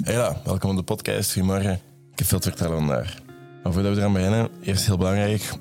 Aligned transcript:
Hela, 0.00 0.40
welkom 0.44 0.70
op 0.70 0.76
de 0.76 0.82
podcast. 0.82 1.32
Goedemorgen. 1.32 1.72
Ik 2.12 2.18
heb 2.18 2.26
veel 2.26 2.38
te 2.38 2.48
vertellen 2.48 2.76
vandaag. 2.76 3.14
Maar 3.62 3.72
voordat 3.72 3.94
we 3.94 4.00
eraan 4.00 4.12
beginnen, 4.12 4.48
eerst 4.62 4.86
heel 4.86 4.96
belangrijk. 4.96 5.52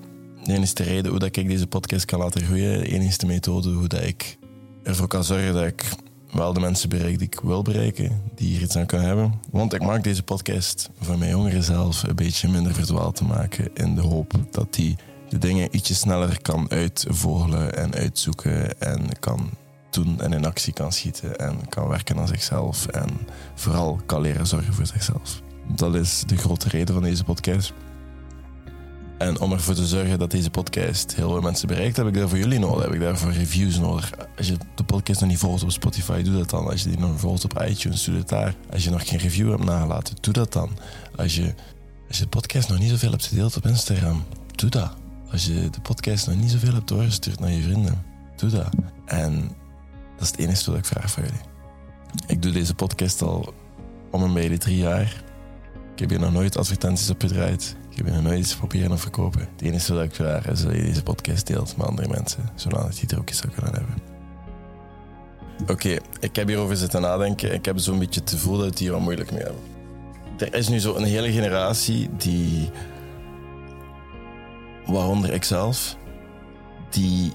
De 0.44 0.54
enige 0.54 0.84
reden 0.84 1.12
hoe 1.12 1.20
dat 1.20 1.36
ik 1.36 1.48
deze 1.48 1.68
podcast 1.68 2.06
kan 2.06 2.20
laten 2.20 2.42
groeien, 2.42 2.80
de 2.80 2.88
enige 2.88 3.26
methode 3.26 3.70
hoe 3.70 3.88
dat 3.88 4.04
ik 4.04 4.38
ervoor 4.84 5.08
kan 5.08 5.24
zorgen 5.24 5.54
dat 5.54 5.66
ik 5.66 5.90
wel 6.32 6.54
de 6.54 6.60
mensen 6.60 6.90
bereik 6.90 7.18
die 7.18 7.28
ik 7.28 7.40
wil 7.44 7.62
bereiken, 7.62 8.22
die 8.36 8.48
hier 8.48 8.62
iets 8.62 8.76
aan 8.76 8.86
kunnen 8.86 9.08
hebben. 9.08 9.40
Want 9.52 9.74
ik 9.74 9.84
maak 9.84 10.04
deze 10.04 10.24
podcast 10.24 10.90
voor 11.00 11.18
mijn 11.18 11.32
jongeren 11.32 11.64
zelf 11.64 12.04
een 12.04 12.16
beetje 12.16 12.48
minder 12.48 12.74
verdwaald 12.74 13.16
te 13.16 13.24
maken 13.24 13.70
in 13.74 13.96
de 13.96 14.02
hoop 14.02 14.34
dat 14.52 14.74
die 14.74 14.96
de 15.30 15.38
dingen 15.38 15.76
ietsje 15.76 15.96
sneller 15.96 16.42
kan 16.42 16.70
uitvogelen 16.70 17.78
en 17.78 17.94
uitzoeken 17.94 18.80
en 18.80 19.20
kan 19.20 19.50
doen 19.94 20.22
en 20.22 20.34
in 20.34 20.46
actie 20.46 20.74
kan 20.74 20.92
schieten 20.92 21.38
en 21.38 21.70
kan 21.70 21.88
werken 21.88 22.20
aan 22.20 22.28
zichzelf 22.28 22.86
en 22.86 23.10
vooral 23.56 24.00
kan 24.06 24.22
leren 24.22 24.48
zorgen 24.48 24.74
voor 24.74 24.86
zichzelf. 24.86 25.42
Dat 25.68 25.96
is 25.96 26.24
de 26.28 26.38
grote 26.38 26.70
reden 26.70 26.94
van 26.94 27.04
deze 27.04 27.24
podcast. 27.24 27.74
En 29.18 29.40
om 29.40 29.52
ervoor 29.52 29.74
te 29.74 29.86
zorgen 29.86 30.20
dat 30.20 30.32
deze 30.32 30.50
podcast 30.50 31.16
heel 31.16 31.30
veel 31.30 31.42
mensen 31.42 31.68
bereikt, 31.68 31.98
heb 31.98 32.08
ik 32.08 32.14
daarvoor 32.14 32.38
jullie 32.38 32.60
nodig. 32.60 32.84
Heb 32.84 32.94
ik 32.94 33.00
daarvoor 33.00 33.32
reviews 33.32 33.78
nodig. 33.78 34.12
Als 34.38 34.48
je 34.48 34.58
de 34.76 34.84
podcast 34.84 35.20
nog 35.20 35.30
niet 35.30 35.38
volgt 35.38 35.64
op 35.64 35.72
Spotify, 35.72 36.22
doe 36.22 36.38
dat 36.38 36.50
dan. 36.50 36.68
Als 36.68 36.84
je 36.84 36.90
die 36.90 37.00
nog 37.00 37.20
volgt 37.20 37.44
op 37.44 37.64
iTunes, 37.68 38.04
doe 38.04 38.16
dat 38.16 38.30
daar. 38.30 38.56
Als 38.72 38.84
je 38.84 38.90
nog 38.90 39.08
geen 39.08 39.20
review 39.20 39.50
hebt 39.50 39.64
nagelaten, 39.64 40.16
doe 40.22 40.34
dat 40.34 40.54
dan. 40.54 40.70
Als 41.16 41.36
je, 41.36 41.54
als 42.08 42.18
je 42.18 42.24
de 42.24 42.30
podcast 42.30 42.70
nog 42.70 42.80
niet 42.80 42.90
zoveel 42.90 43.12
hebt 43.12 43.26
gedeeld 43.26 43.58
op 43.58 43.66
Instagram, 43.66 44.24
doe 44.56 44.70
dat. 44.70 44.92
Als 45.32 45.46
je 45.46 45.70
de 45.70 45.82
podcast 45.82 46.28
nog 46.28 46.36
niet 46.36 46.52
zoveel 46.52 46.74
hebt 46.74 46.88
doorgestuurd 46.88 47.40
naar 47.40 47.52
je 47.52 47.62
vrienden, 47.62 48.06
doe 48.36 48.50
dat. 48.50 48.70
En 49.06 49.52
dat 50.22 50.30
is 50.30 50.38
het 50.38 50.48
enige 50.48 50.72
wat 50.72 50.80
ik 50.80 50.86
vraag 50.86 51.12
van 51.12 51.24
jullie. 51.24 51.40
Ik 52.28 52.42
doe 52.42 52.52
deze 52.52 52.76
podcast 52.76 53.22
al 53.22 53.54
om 54.12 54.24
en 54.24 54.34
bij 54.34 54.48
de 54.48 54.58
drie 54.58 54.78
jaar. 54.78 55.24
Ik 55.94 56.00
heb 56.00 56.10
hier 56.10 56.20
nog 56.20 56.32
nooit 56.32 56.58
advertenties 56.58 57.10
op 57.10 57.22
gedraaid. 57.22 57.76
Ik 57.90 57.98
heb 57.98 58.06
hier 58.06 58.16
nog 58.16 58.24
nooit 58.24 58.40
iets 58.40 58.56
proberen 58.56 58.90
te 58.90 58.98
verkopen. 58.98 59.40
Het 59.40 59.62
enige 59.62 59.94
wat 59.94 60.04
ik 60.04 60.16
vraag 60.16 60.48
is 60.48 60.64
dat 60.64 60.76
je 60.76 60.82
deze 60.82 61.04
podcast 61.04 61.48
deelt 61.48 61.78
met 61.78 61.88
andere 61.88 62.08
mensen, 62.08 62.50
zodat 62.56 62.98
je 62.98 63.08
er 63.08 63.20
ook 63.20 63.30
eens 63.30 63.38
zou 63.38 63.54
kunnen 63.54 63.74
hebben. 63.74 63.96
Oké, 65.68 65.98
ik 66.20 66.36
heb 66.36 66.48
hierover 66.48 66.78
zitten 66.78 67.02
nadenken. 67.02 67.54
Ik 67.54 67.66
heb 67.66 67.78
zo'n 67.78 68.00
beetje 68.00 68.20
het 68.20 68.30
gevoel 68.30 68.58
dat 68.58 68.66
het 68.66 68.80
hier 68.80 68.92
wat 68.92 69.02
moeilijk 69.02 69.32
mee 69.32 69.44
hebben. 69.44 69.62
Er 70.38 70.54
is 70.54 70.68
nu 70.68 70.80
zo 70.80 70.96
een 70.96 71.04
hele 71.04 71.32
generatie 71.32 72.10
die, 72.18 72.70
waaronder 74.86 75.34
ikzelf, 75.34 75.98
die 76.90 77.32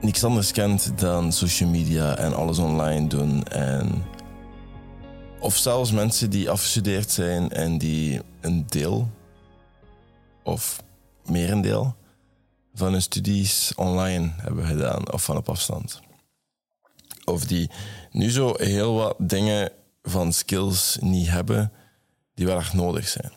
niks 0.00 0.24
anders 0.24 0.52
kent 0.52 0.98
dan 0.98 1.32
social 1.32 1.68
media 1.68 2.16
en 2.16 2.34
alles 2.34 2.58
online 2.58 3.08
doen. 3.08 3.44
En 3.44 4.04
of 5.40 5.56
zelfs 5.56 5.92
mensen 5.92 6.30
die 6.30 6.50
afgestudeerd 6.50 7.10
zijn 7.10 7.50
en 7.50 7.78
die 7.78 8.20
een 8.40 8.66
deel 8.66 9.08
of 10.42 10.82
merendeel 11.24 11.94
van 12.74 12.92
hun 12.92 13.02
studies 13.02 13.72
online 13.74 14.32
hebben 14.36 14.66
gedaan 14.66 15.12
of 15.12 15.24
van 15.24 15.36
op 15.36 15.48
afstand. 15.48 16.00
Of 17.24 17.44
die 17.44 17.70
nu 18.10 18.30
zo 18.30 18.54
heel 18.56 18.94
wat 18.94 19.14
dingen 19.18 19.72
van 20.02 20.32
skills 20.32 20.98
niet 21.00 21.28
hebben 21.28 21.72
die 22.34 22.46
wel 22.46 22.58
echt 22.58 22.72
nodig 22.72 23.08
zijn. 23.08 23.32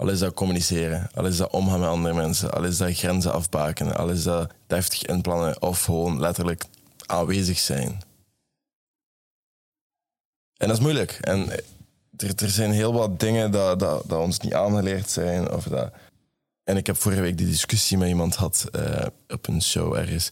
Al 0.00 0.08
is 0.08 0.18
dat 0.18 0.34
communiceren, 0.34 1.08
al 1.14 1.26
is 1.26 1.36
dat 1.36 1.50
omgaan 1.50 1.80
met 1.80 1.88
andere 1.88 2.14
mensen, 2.14 2.52
al 2.52 2.64
is 2.64 2.76
dat 2.76 2.96
grenzen 2.96 3.32
afbakenen, 3.32 3.96
al 3.96 4.08
is 4.08 4.22
dat 4.22 4.52
deftig 4.66 5.04
inplannen 5.04 5.62
of 5.62 5.84
gewoon 5.84 6.20
letterlijk 6.20 6.64
aanwezig 7.06 7.58
zijn. 7.58 8.00
En 10.56 10.68
dat 10.68 10.76
is 10.76 10.82
moeilijk. 10.82 11.10
En 11.10 11.50
er, 12.16 12.32
er 12.36 12.50
zijn 12.50 12.70
heel 12.70 12.92
wat 12.92 13.20
dingen 13.20 13.50
dat, 13.50 13.78
dat, 13.78 14.02
dat 14.06 14.20
ons 14.20 14.38
niet 14.38 14.54
aangeleerd 14.54 15.10
zijn. 15.10 15.52
Of 15.52 15.64
dat... 15.64 15.92
En 16.64 16.76
ik 16.76 16.86
heb 16.86 16.96
vorige 16.96 17.20
week 17.20 17.38
die 17.38 17.46
discussie 17.46 17.98
met 17.98 18.08
iemand 18.08 18.34
gehad 18.36 18.68
uh, 18.72 19.06
op 19.28 19.48
een 19.48 19.62
show 19.62 19.94
ergens. 19.94 20.30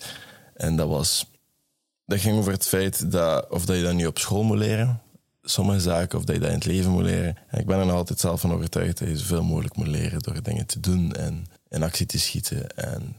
En 0.55 0.77
dat 0.77 0.89
was... 0.89 1.31
Dat 2.05 2.21
ging 2.21 2.39
over 2.39 2.53
het 2.53 2.67
feit 2.67 3.11
dat, 3.13 3.49
of 3.49 3.65
dat 3.65 3.77
je 3.77 3.83
dat 3.83 3.95
nu 3.95 4.07
op 4.07 4.19
school 4.19 4.43
moet 4.43 4.59
leren, 4.59 5.03
sommige 5.51 5.81
zaken, 5.81 6.19
of 6.19 6.25
dat 6.25 6.35
je 6.35 6.41
dat 6.41 6.51
in 6.51 6.57
het 6.57 6.65
leven 6.65 6.91
moet 6.91 7.03
leren. 7.03 7.37
En 7.49 7.61
ik 7.61 7.67
ben 7.67 7.79
er 7.79 7.87
nog 7.87 7.95
altijd 7.95 8.21
zelf 8.21 8.41
van 8.41 8.53
overtuigd 8.53 8.99
dat 8.99 9.09
je 9.09 9.19
zoveel 9.19 9.45
mogelijk 9.45 9.77
moet 9.77 9.87
leren 9.87 10.19
door 10.19 10.43
dingen 10.43 10.67
te 10.67 10.81
doen 10.81 11.13
en 11.13 11.47
in 11.69 11.83
actie 11.83 12.07
te 12.07 12.19
schieten 12.19 12.77
en 12.77 13.17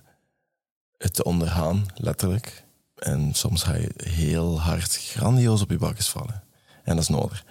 het 0.97 1.13
te 1.13 1.23
ondergaan, 1.23 1.85
letterlijk. 1.95 2.63
En 2.95 3.33
soms 3.33 3.63
ga 3.63 3.75
je 3.75 3.91
heel 4.03 4.59
hard 4.59 4.95
grandioos 4.95 5.61
op 5.61 5.69
je 5.69 5.77
bakjes 5.77 6.09
vallen. 6.09 6.43
En 6.83 6.95
dat 6.95 7.03
is 7.03 7.09
nodig. 7.09 7.45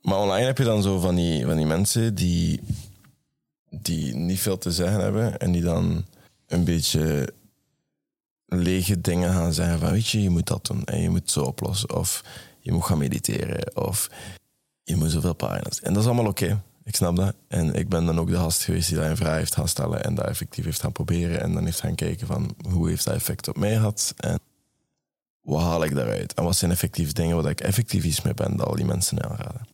Maar 0.00 0.18
online 0.18 0.46
heb 0.46 0.58
je 0.58 0.64
dan 0.64 0.82
zo 0.82 0.98
van 0.98 1.14
die, 1.14 1.44
van 1.44 1.56
die 1.56 1.66
mensen 1.66 2.14
die, 2.14 2.60
die 3.70 4.14
niet 4.14 4.40
veel 4.40 4.58
te 4.58 4.72
zeggen 4.72 5.00
hebben 5.00 5.38
en 5.38 5.52
die 5.52 5.62
dan 5.62 6.04
een 6.46 6.64
beetje 6.64 7.32
lege 8.46 9.00
dingen 9.00 9.32
gaan 9.32 9.52
zeggen 9.52 9.78
van 9.78 9.90
weet 9.90 10.08
je, 10.08 10.22
je 10.22 10.30
moet 10.30 10.46
dat 10.46 10.66
doen 10.66 10.84
en 10.84 11.00
je 11.00 11.10
moet 11.10 11.30
zo 11.30 11.42
oplossen. 11.42 11.94
Of 11.94 12.24
je 12.68 12.74
moet 12.74 12.84
gaan 12.84 12.98
mediteren 12.98 13.76
of 13.76 14.10
je 14.82 14.96
moet 14.96 15.10
zoveel 15.10 15.34
pagina's. 15.34 15.80
En 15.80 15.92
dat 15.92 16.02
is 16.02 16.08
allemaal 16.08 16.30
oké. 16.30 16.62
Ik 16.84 16.96
snap 16.96 17.16
dat. 17.16 17.34
En 17.46 17.74
ik 17.74 17.88
ben 17.88 18.04
dan 18.04 18.18
ook 18.20 18.28
de 18.28 18.36
gast 18.36 18.64
geweest 18.64 18.88
die 18.88 18.96
dat 18.96 19.06
een 19.06 19.16
vraag 19.16 19.36
heeft 19.36 19.54
gaan 19.54 19.68
stellen 19.68 20.04
en 20.04 20.14
dat 20.14 20.26
effectief 20.26 20.64
heeft 20.64 20.80
gaan 20.80 20.92
proberen. 20.92 21.40
En 21.40 21.52
dan 21.52 21.64
heeft 21.64 21.80
gaan 21.80 21.94
kijken 21.94 22.26
van 22.26 22.54
hoe 22.68 22.88
heeft 22.88 23.04
dat 23.04 23.14
effect 23.14 23.48
op 23.48 23.56
mij 23.56 23.74
gehad 23.74 24.14
en 24.16 24.40
wat 25.40 25.62
haal 25.62 25.84
ik 25.84 25.94
daaruit? 25.94 26.34
En 26.34 26.44
wat 26.44 26.56
zijn 26.56 26.70
effectief 26.70 27.12
dingen 27.12 27.36
waar 27.36 27.50
ik 27.50 27.60
effectief 27.60 28.04
iets 28.04 28.22
mee 28.22 28.34
ben 28.34 28.56
dat 28.56 28.66
al 28.66 28.74
die 28.74 28.84
mensen 28.84 29.24
aanraden? 29.24 29.66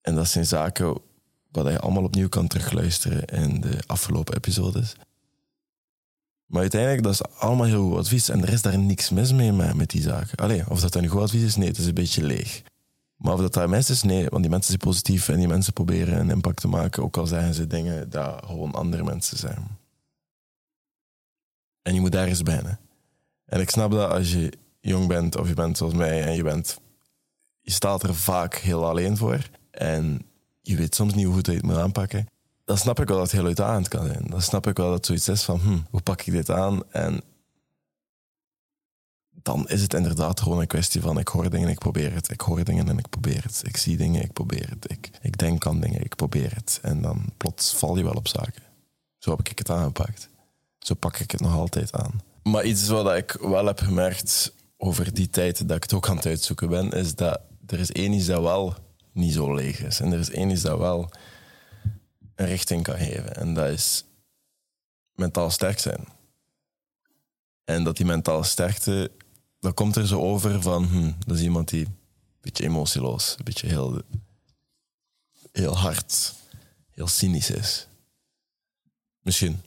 En 0.00 0.14
dat 0.14 0.28
zijn 0.28 0.46
zaken 0.46 1.00
waar 1.50 1.72
je 1.72 1.80
allemaal 1.80 2.04
opnieuw 2.04 2.28
kan 2.28 2.46
terugluisteren 2.46 3.24
in 3.24 3.60
de 3.60 3.78
afgelopen 3.86 4.36
episodes. 4.36 4.94
Maar 6.48 6.60
uiteindelijk, 6.60 7.02
dat 7.02 7.12
is 7.12 7.24
allemaal 7.24 7.66
heel 7.66 7.88
goed 7.88 7.98
advies. 7.98 8.28
En 8.28 8.42
er 8.42 8.52
is 8.52 8.62
daar 8.62 8.78
niks 8.78 9.10
mis 9.10 9.32
mee 9.32 9.52
met, 9.52 9.90
die 9.90 10.02
zaken. 10.02 10.36
Allee, 10.36 10.70
of 10.70 10.80
dat 10.80 10.94
een 10.94 11.06
goed 11.06 11.20
advies 11.20 11.42
is, 11.42 11.56
nee, 11.56 11.68
het 11.68 11.78
is 11.78 11.86
een 11.86 11.94
beetje 11.94 12.22
leeg. 12.22 12.62
Maar 13.16 13.32
of 13.32 13.40
dat 13.40 13.54
daar 13.54 13.68
mis 13.68 13.90
is, 13.90 14.02
nee. 14.02 14.28
Want 14.28 14.42
die 14.42 14.50
mensen 14.50 14.68
zijn 14.68 14.90
positief 14.90 15.28
en 15.28 15.38
die 15.38 15.48
mensen 15.48 15.72
proberen 15.72 16.18
een 16.18 16.30
impact 16.30 16.60
te 16.60 16.68
maken. 16.68 17.02
Ook 17.02 17.16
al 17.16 17.26
zeggen 17.26 17.54
ze 17.54 17.66
dingen 17.66 18.10
dat 18.10 18.44
gewoon 18.44 18.72
andere 18.72 19.04
mensen 19.04 19.36
zijn. 19.36 19.78
En 21.82 21.94
je 21.94 22.00
moet 22.00 22.12
daar 22.12 22.26
eens 22.26 22.42
bijna. 22.42 22.78
En 23.44 23.60
ik 23.60 23.70
snap 23.70 23.90
dat 23.90 24.10
als 24.10 24.32
je 24.32 24.52
jong 24.80 25.06
bent 25.06 25.36
of 25.36 25.48
je 25.48 25.54
bent 25.54 25.76
zoals 25.76 25.94
mij 25.94 26.24
en 26.24 26.34
je 26.34 26.42
bent... 26.42 26.80
Je 27.60 27.70
staat 27.70 28.02
er 28.02 28.14
vaak 28.14 28.54
heel 28.54 28.86
alleen 28.86 29.16
voor. 29.16 29.48
En 29.70 30.22
je 30.60 30.76
weet 30.76 30.94
soms 30.94 31.14
niet 31.14 31.24
hoe 31.24 31.34
goed 31.34 31.46
je 31.46 31.52
het 31.52 31.62
moet 31.62 31.76
aanpakken 31.76 32.26
dan 32.68 32.78
snap 32.78 33.00
ik 33.00 33.08
wel 33.08 33.16
dat 33.16 33.26
het 33.26 33.36
heel 33.36 33.46
uitdagend 33.46 33.88
kan 33.88 34.06
zijn. 34.06 34.26
Dan 34.26 34.42
snap 34.42 34.66
ik 34.66 34.76
wel 34.76 34.86
dat 34.86 34.96
het 34.96 35.06
zoiets 35.06 35.28
is 35.28 35.42
van, 35.42 35.58
hm, 35.58 35.78
hoe 35.90 36.00
pak 36.00 36.22
ik 36.22 36.32
dit 36.32 36.50
aan? 36.50 36.92
En 36.92 37.22
dan 39.30 39.68
is 39.68 39.82
het 39.82 39.94
inderdaad 39.94 40.40
gewoon 40.40 40.60
een 40.60 40.66
kwestie 40.66 41.00
van, 41.00 41.18
ik 41.18 41.28
hoor 41.28 41.50
dingen, 41.50 41.68
ik 41.68 41.78
probeer 41.78 42.14
het. 42.14 42.30
Ik 42.30 42.40
hoor 42.40 42.64
dingen 42.64 42.88
en 42.88 42.98
ik 42.98 43.08
probeer 43.08 43.42
het. 43.42 43.62
Ik 43.64 43.76
zie 43.76 43.96
dingen, 43.96 44.22
ik 44.22 44.32
probeer 44.32 44.68
het. 44.68 44.90
Ik, 44.90 45.10
ik 45.22 45.38
denk 45.38 45.66
aan 45.66 45.80
dingen, 45.80 46.00
ik 46.00 46.14
probeer 46.14 46.54
het. 46.54 46.78
En 46.82 47.02
dan 47.02 47.32
plots 47.36 47.74
val 47.74 47.96
je 47.96 48.04
wel 48.04 48.12
op 48.12 48.28
zaken. 48.28 48.62
Zo 49.18 49.30
heb 49.30 49.48
ik 49.48 49.58
het 49.58 49.70
aangepakt. 49.70 50.28
Zo 50.78 50.94
pak 50.94 51.18
ik 51.18 51.30
het 51.30 51.40
nog 51.40 51.54
altijd 51.54 51.92
aan. 51.92 52.20
Maar 52.42 52.64
iets 52.64 52.88
wat 52.88 53.16
ik 53.16 53.36
wel 53.40 53.66
heb 53.66 53.80
gemerkt 53.80 54.52
over 54.76 55.14
die 55.14 55.30
tijd 55.30 55.68
dat 55.68 55.76
ik 55.76 55.82
het 55.82 55.94
ook 55.94 56.08
aan 56.08 56.16
het 56.16 56.26
uitzoeken 56.26 56.68
ben, 56.68 56.90
is 56.90 57.14
dat 57.14 57.40
er 57.66 57.78
is 57.78 57.92
één 57.92 58.12
iets 58.12 58.26
dat 58.26 58.42
wel 58.42 58.74
niet 59.12 59.32
zo 59.32 59.54
leeg 59.54 59.82
is. 59.82 60.00
En 60.00 60.12
er 60.12 60.18
is 60.18 60.30
één 60.30 60.50
iets 60.50 60.62
dat 60.62 60.78
wel 60.78 61.10
een 62.38 62.46
richting 62.46 62.82
kan 62.82 62.96
geven. 62.96 63.36
En 63.36 63.54
dat 63.54 63.68
is 63.68 64.04
mentaal 65.12 65.50
sterk 65.50 65.78
zijn. 65.78 66.08
En 67.64 67.84
dat 67.84 67.96
die 67.96 68.06
mentale 68.06 68.44
sterkte, 68.44 69.10
dat 69.60 69.74
komt 69.74 69.96
er 69.96 70.06
zo 70.06 70.20
over 70.20 70.62
van, 70.62 70.84
hm, 70.84 71.12
dat 71.26 71.36
is 71.36 71.42
iemand 71.42 71.68
die 71.68 71.86
een 71.86 71.96
beetje 72.40 72.64
emotieloos, 72.64 73.34
een 73.38 73.44
beetje 73.44 73.66
heel, 73.66 74.02
heel 75.52 75.76
hard, 75.76 76.34
heel 76.90 77.06
cynisch 77.06 77.50
is. 77.50 77.86
Misschien. 79.20 79.60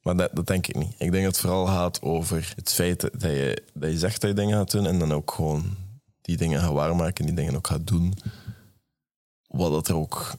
Maar 0.00 0.16
dat, 0.16 0.30
dat 0.34 0.46
denk 0.46 0.66
ik 0.66 0.76
niet. 0.76 0.92
Ik 0.98 1.12
denk 1.12 1.24
dat 1.24 1.32
het 1.32 1.40
vooral 1.40 1.66
gaat 1.66 2.02
over 2.02 2.52
het 2.56 2.72
feit 2.72 3.00
dat 3.00 3.22
je, 3.22 3.62
dat 3.74 3.90
je 3.90 3.98
zegt 3.98 4.20
dat 4.20 4.30
je 4.30 4.36
dingen 4.36 4.56
gaat 4.56 4.70
doen 4.70 4.86
en 4.86 4.98
dan 4.98 5.12
ook 5.12 5.30
gewoon 5.30 5.76
die 6.20 6.36
dingen 6.36 6.60
gaat 6.60 6.72
waarmaken, 6.72 7.26
die 7.26 7.34
dingen 7.34 7.56
ook 7.56 7.66
gaat 7.66 7.86
doen. 7.86 8.14
Wat 9.46 9.70
dat 9.70 9.88
er 9.88 9.96
ook 9.96 10.36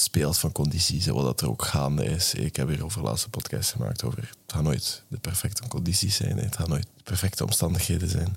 speelt 0.00 0.38
van 0.38 0.52
condities 0.52 1.06
en 1.06 1.14
wat 1.14 1.24
dat 1.24 1.40
er 1.40 1.48
ook 1.48 1.64
gaande 1.64 2.04
is. 2.04 2.34
Ik 2.34 2.56
heb 2.56 2.68
hier 2.68 2.84
over 2.84 3.02
laatste 3.02 3.28
podcast 3.28 3.70
gemaakt 3.70 4.04
over 4.04 4.18
het 4.18 4.36
gaat 4.46 4.62
nooit 4.62 5.04
de 5.08 5.18
perfecte 5.18 5.68
condities 5.68 6.16
zijn. 6.16 6.38
Het 6.38 6.56
gaat 6.56 6.68
nooit 6.68 6.86
de 6.96 7.02
perfecte 7.02 7.44
omstandigheden 7.44 8.08
zijn. 8.08 8.36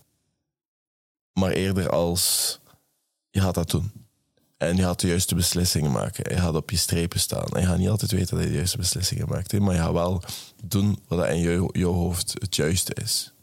Maar 1.34 1.52
eerder 1.52 1.90
als 1.90 2.60
je 3.30 3.42
gaat 3.42 3.56
dat 3.56 3.70
doen. 3.70 3.92
En 4.58 4.76
je 4.76 4.82
gaat 4.82 5.00
de 5.00 5.08
juiste 5.08 5.36
beslissingen 5.36 5.92
maken. 5.92 6.34
Je 6.36 6.42
gaat 6.42 6.56
op 6.56 6.70
je 6.70 6.78
strepen 6.78 7.20
staan. 7.20 7.48
En 7.48 7.62
je 7.62 7.68
gaat 7.68 7.78
niet 7.78 7.90
altijd 7.90 8.12
weten 8.12 8.36
dat 8.36 8.44
je 8.44 8.50
de 8.50 8.56
juiste 8.56 8.78
beslissingen 8.78 9.30
maakt. 9.30 9.60
Maar 9.60 9.74
je 9.74 9.82
gaat 9.82 9.92
wel 9.92 10.24
doen 10.64 11.00
wat 11.08 11.28
in 11.30 11.70
jouw 11.72 11.94
hoofd 11.94 12.34
het 12.40 12.56
juiste 12.56 12.94
is. 12.94 13.34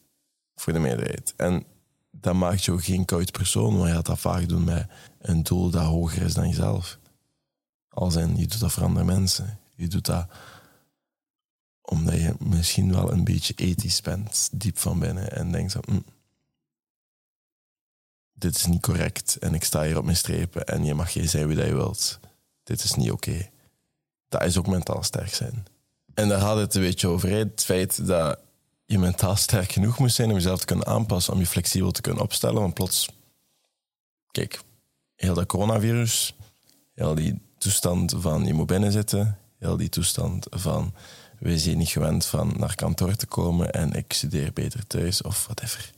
Voor 0.54 0.72
de 0.72 0.78
meerderheid. 0.78 1.34
En 1.36 1.64
dat 2.10 2.34
maakt 2.34 2.64
jou 2.64 2.80
geen 2.80 3.04
koud 3.04 3.30
persoon, 3.30 3.78
maar 3.78 3.88
je 3.88 3.94
gaat 3.94 4.06
dat 4.06 4.18
vaak 4.18 4.48
doen 4.48 4.64
met 4.64 4.86
een 5.18 5.42
doel 5.42 5.70
dat 5.70 5.82
hoger 5.82 6.22
is 6.22 6.34
dan 6.34 6.48
jezelf. 6.48 6.98
Als 7.88 8.14
in, 8.14 8.36
je 8.36 8.46
doet 8.46 8.60
dat 8.60 8.72
voor 8.72 8.82
andere 8.82 9.04
mensen. 9.04 9.58
Je 9.74 9.88
doet 9.88 10.06
dat 10.06 10.26
omdat 11.80 12.14
je 12.14 12.34
misschien 12.38 12.92
wel 12.92 13.12
een 13.12 13.24
beetje 13.24 13.54
ethisch 13.54 14.00
bent, 14.00 14.48
diep 14.52 14.78
van 14.78 14.98
binnen, 14.98 15.32
en 15.32 15.52
denkt 15.52 15.72
hm, 15.72 16.00
dit 18.32 18.56
is 18.56 18.66
niet 18.66 18.82
correct 18.82 19.36
en 19.36 19.54
ik 19.54 19.64
sta 19.64 19.82
hier 19.82 19.98
op 19.98 20.04
mijn 20.04 20.16
strepen 20.16 20.66
en 20.66 20.84
je 20.84 20.94
mag 20.94 21.12
geen 21.12 21.28
zijn 21.28 21.46
wie 21.46 21.56
dat 21.56 21.66
je 21.66 21.74
wilt. 21.74 22.18
Dit 22.62 22.84
is 22.84 22.94
niet 22.94 23.10
oké. 23.10 23.50
Dat 24.28 24.44
is 24.44 24.58
ook 24.58 24.66
mentaal 24.66 25.02
sterk 25.02 25.34
zijn. 25.34 25.66
En 26.14 26.28
daar 26.28 26.40
gaat 26.40 26.56
het 26.56 26.74
een 26.74 26.82
beetje 26.82 27.08
over, 27.08 27.30
het 27.30 27.64
feit 27.64 28.06
dat 28.06 28.38
je 28.84 28.98
mentaal 28.98 29.36
sterk 29.36 29.72
genoeg 29.72 29.98
moet 29.98 30.12
zijn 30.12 30.28
om 30.28 30.34
jezelf 30.34 30.58
te 30.58 30.64
kunnen 30.64 30.86
aanpassen, 30.86 31.32
om 31.32 31.38
je 31.38 31.46
flexibel 31.46 31.90
te 31.90 32.00
kunnen 32.00 32.22
opstellen. 32.22 32.60
Want 32.60 32.74
plots, 32.74 33.08
kijk, 34.30 34.60
heel 35.14 35.34
dat 35.34 35.46
coronavirus, 35.46 36.34
heel 36.92 37.14
die 37.14 37.40
toestand 37.58 38.14
van 38.16 38.44
je 38.44 38.54
moet 38.54 38.66
binnenzitten, 38.66 39.38
heel 39.58 39.76
die 39.76 39.88
toestand 39.88 40.46
van 40.50 40.94
we 41.38 41.58
zijn 41.58 41.78
niet 41.78 41.88
gewend 41.88 42.26
van 42.26 42.54
naar 42.56 42.74
kantoor 42.74 43.14
te 43.14 43.26
komen 43.26 43.72
en 43.72 43.92
ik 43.92 44.12
studeer 44.12 44.52
beter 44.52 44.86
thuis 44.86 45.22
of 45.22 45.44
whatever. 45.44 45.92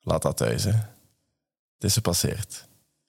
Laat 0.00 0.22
dat 0.22 0.36
thuis, 0.36 0.64
hè. 0.64 0.70
Het 0.70 1.84
is 1.84 1.94
gepasseerd. 1.94 2.66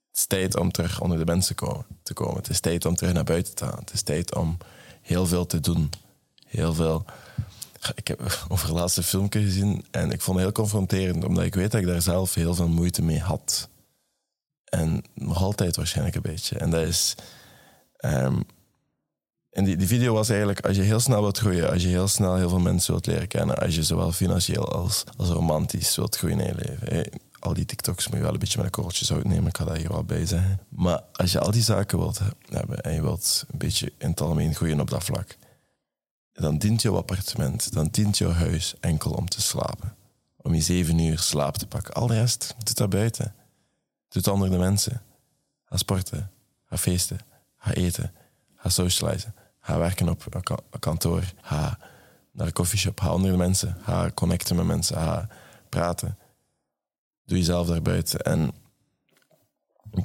Het 0.08 0.18
is 0.18 0.26
tijd 0.26 0.56
om 0.56 0.72
terug 0.72 1.02
onder 1.02 1.18
de 1.18 1.26
mensen 1.26 1.56
te 2.04 2.14
komen. 2.14 2.36
Het 2.36 2.50
is 2.50 2.60
tijd 2.60 2.86
om 2.86 2.96
terug 2.96 3.14
naar 3.14 3.24
buiten 3.24 3.56
te 3.56 3.66
gaan. 3.66 3.80
Het 3.80 3.94
is 3.94 4.02
tijd 4.02 4.36
om 4.36 4.58
heel 5.02 5.26
veel 5.26 5.46
te 5.46 5.60
doen. 5.60 5.90
Heel 6.46 6.74
veel 6.74 7.06
ik 7.96 8.08
heb 8.08 8.22
over 8.50 8.68
het 8.68 8.78
laatste 8.78 9.04
filmpje 9.04 9.42
gezien 9.42 9.86
en 9.92 10.12
ik 10.12 10.22
vond 10.22 10.38
het 10.38 10.46
heel 10.46 10.56
confronterend, 10.56 11.24
omdat 11.24 11.44
ik 11.44 11.56
weet 11.56 11.72
dat 11.72 11.82
ik 11.82 11.88
daar 11.88 12.02
zelf 12.02 12.34
heel 12.34 12.56
veel 12.56 12.68
moeite 12.68 13.02
mee 13.02 13.20
had. 13.20 13.70
En 14.70 15.04
nog 15.14 15.42
altijd 15.42 15.76
waarschijnlijk 15.76 16.16
een 16.16 16.22
beetje. 16.22 16.58
En 16.58 16.70
dat 16.70 16.88
is. 16.88 17.16
Um, 18.00 18.46
en 19.58 19.64
die, 19.64 19.78
die 19.78 19.88
video 19.88 20.14
was 20.14 20.30
eigenlijk, 20.30 20.66
als 20.66 20.76
je 20.76 20.82
heel 20.82 21.00
snel 21.00 21.22
wilt 21.22 21.38
groeien, 21.38 21.72
als 21.72 21.82
je 21.82 21.88
heel 21.88 22.08
snel 22.08 22.36
heel 22.36 22.50
veel 22.50 22.60
mensen 22.60 22.92
wilt 22.92 23.06
leren 23.06 23.28
kennen, 23.28 23.58
als 23.58 23.76
je 23.76 23.84
zowel 23.84 24.12
financieel 24.12 24.72
als, 24.72 25.04
als 25.18 25.30
romantisch 25.30 25.96
wilt 25.96 26.16
groeien 26.16 26.40
in 26.40 26.46
je 26.46 26.56
leven. 26.56 27.10
al 27.40 27.54
die 27.54 27.66
TikToks 27.66 28.08
moet 28.08 28.18
je 28.18 28.24
wel 28.24 28.34
een 28.34 28.40
beetje 28.40 28.58
met 28.58 28.66
een 28.66 28.72
korreltje 28.72 29.06
zout 29.06 29.24
nemen, 29.24 29.48
ik 29.48 29.58
ga 29.58 29.66
daar 29.66 29.78
hier 29.78 29.90
wel 29.90 30.04
bij 30.04 30.26
zeggen. 30.26 30.60
Maar 30.70 31.02
als 31.14 31.32
je 31.32 31.40
al 31.40 31.52
die 31.52 31.64
zaken 31.64 31.98
wilt 31.98 32.20
hebben 32.50 32.82
en 32.82 32.94
je 32.94 33.02
wilt 33.02 33.46
een 33.52 33.58
beetje 33.58 33.92
in 33.98 34.10
het 34.10 34.22
algemeen 34.22 34.56
groeien 34.56 34.80
op 34.80 34.90
dat 34.90 35.04
vlak, 35.04 35.38
dan 36.34 36.58
dient 36.58 36.82
jouw 36.82 36.96
appartement, 36.96 37.74
dan 37.74 37.88
dient 37.92 38.18
jouw 38.18 38.32
huis 38.32 38.76
enkel 38.80 39.12
om 39.12 39.30
te 39.30 39.42
slapen. 39.42 39.96
Om 40.38 40.54
je 40.54 40.62
zeven 40.62 41.00
uur 41.00 41.20
slaap 41.20 41.58
te 41.58 41.68
pakken. 41.68 41.94
Al 41.94 42.08
de 42.08 42.14
rest, 42.14 42.56
doe 42.64 42.76
dat 42.76 42.90
buiten. 42.90 43.34
Doe 44.10 44.22
het 44.22 44.28
andere 44.28 44.58
mensen. 44.58 45.02
Ga 45.66 45.78
sporten, 45.78 46.32
ga 46.66 46.78
feesten, 46.78 47.20
ga 47.58 47.74
eten, 47.74 48.14
ga 48.56 48.70
socializen, 48.70 49.36
ga 49.60 49.78
werken 49.78 50.10
op 50.10 50.44
kantoor, 50.80 51.34
ga 51.42 51.80
naar 52.32 52.48
een 52.48 52.54
coffeeshop, 52.54 53.00
ga 53.00 53.14
onder 53.14 53.32
de 53.32 53.38
mensen, 53.38 53.78
ga 53.82 54.12
connecten 54.12 54.56
met 54.56 54.66
mensen, 54.66 54.96
ga 54.96 55.28
praten. 55.70 56.18
Doe 57.26 57.38
jezelf 57.38 57.68
daar 57.68 57.82
buiten. 57.82 58.20
En 58.20 58.52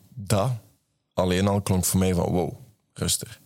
dat 0.08 0.50
alleen 1.12 1.48
al 1.48 1.60
klonk 1.60 1.84
voor 1.84 1.98
mij 1.98 2.14
van 2.14 2.30
wow, 2.30 2.54
rustig. 2.92 3.40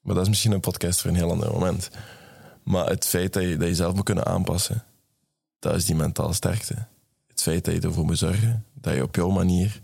Maar 0.00 0.14
dat 0.14 0.22
is 0.22 0.28
misschien 0.28 0.52
een 0.52 0.60
podcast 0.60 1.00
voor 1.00 1.10
een 1.10 1.16
heel 1.16 1.30
ander 1.30 1.52
moment. 1.52 1.90
Maar 2.62 2.86
het 2.86 3.06
feit 3.06 3.32
dat 3.32 3.42
je, 3.42 3.56
dat 3.56 3.68
je 3.68 3.74
zelf 3.74 3.94
moet 3.94 4.04
kunnen 4.04 4.26
aanpassen, 4.26 4.84
dat 5.58 5.74
is 5.74 5.84
die 5.84 5.94
mentale 5.94 6.32
sterkte. 6.32 6.86
Het 7.26 7.42
feit 7.42 7.64
dat 7.64 7.74
je 7.74 7.80
ervoor 7.80 8.04
moet 8.04 8.18
zorgen 8.18 8.66
dat 8.74 8.94
je 8.94 9.02
op 9.02 9.14
jouw 9.14 9.30
manier 9.30 9.82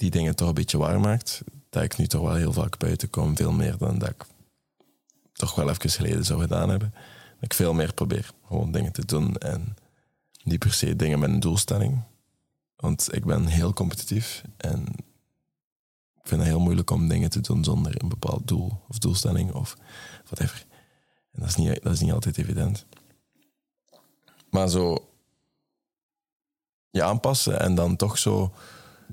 die 0.00 0.10
dingen 0.10 0.36
toch 0.36 0.48
een 0.48 0.54
beetje 0.54 0.78
waar 0.78 1.00
maakt. 1.00 1.42
Dat 1.70 1.82
ik 1.82 1.96
nu 1.96 2.06
toch 2.06 2.22
wel 2.22 2.34
heel 2.34 2.52
vaak 2.52 2.78
buiten 2.78 3.10
kom, 3.10 3.36
veel 3.36 3.52
meer 3.52 3.78
dan 3.78 3.98
dat 3.98 4.08
ik 4.08 4.24
toch 5.32 5.54
wel 5.54 5.68
even 5.68 5.90
geleden 5.90 6.24
zou 6.24 6.40
gedaan 6.40 6.68
hebben. 6.68 6.90
Dat 7.34 7.42
ik 7.44 7.54
veel 7.54 7.72
meer 7.72 7.94
probeer 7.94 8.30
gewoon 8.46 8.72
dingen 8.72 8.92
te 8.92 9.06
doen 9.06 9.36
en 9.36 9.76
niet 10.42 10.58
per 10.58 10.72
se 10.72 10.96
dingen 10.96 11.18
met 11.18 11.30
een 11.30 11.40
doelstelling. 11.40 12.02
Want 12.76 13.14
ik 13.14 13.24
ben 13.24 13.46
heel 13.46 13.72
competitief 13.72 14.42
en 14.56 14.86
ik 16.14 16.26
vind 16.26 16.40
het 16.40 16.50
heel 16.50 16.60
moeilijk 16.60 16.90
om 16.90 17.08
dingen 17.08 17.30
te 17.30 17.40
doen 17.40 17.64
zonder 17.64 18.02
een 18.02 18.08
bepaald 18.08 18.48
doel 18.48 18.80
of 18.88 18.98
doelstelling 18.98 19.52
of 19.52 19.76
whatever. 20.24 20.66
En 21.32 21.40
dat 21.40 21.48
is 21.48 21.56
niet, 21.56 21.82
dat 21.82 21.92
is 21.92 22.00
niet 22.00 22.12
altijd 22.12 22.38
evident. 22.38 22.86
Maar 24.50 24.68
zo 24.68 25.08
je 26.90 27.02
aanpassen 27.02 27.60
en 27.60 27.74
dan 27.74 27.96
toch 27.96 28.18
zo. 28.18 28.52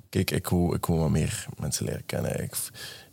Kijk, 0.10 0.32
ik 0.32 0.48
wil, 0.48 0.74
ik 0.74 0.86
wil 0.86 0.98
wat 0.98 1.10
meer 1.10 1.46
mensen 1.60 1.86
leren 1.86 2.06
kennen. 2.06 2.50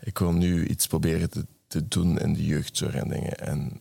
Ik, 0.01 0.19
wil 0.19 0.33
nu 0.33 0.67
iets 0.67 0.87
proberen 0.87 1.31
te, 1.67 1.89
doen 1.89 2.19
in 2.19 2.33
de 2.33 2.45
jeugdzorg 2.45 2.95
en 2.95 3.09
dingen. 3.09 3.39
En 3.39 3.81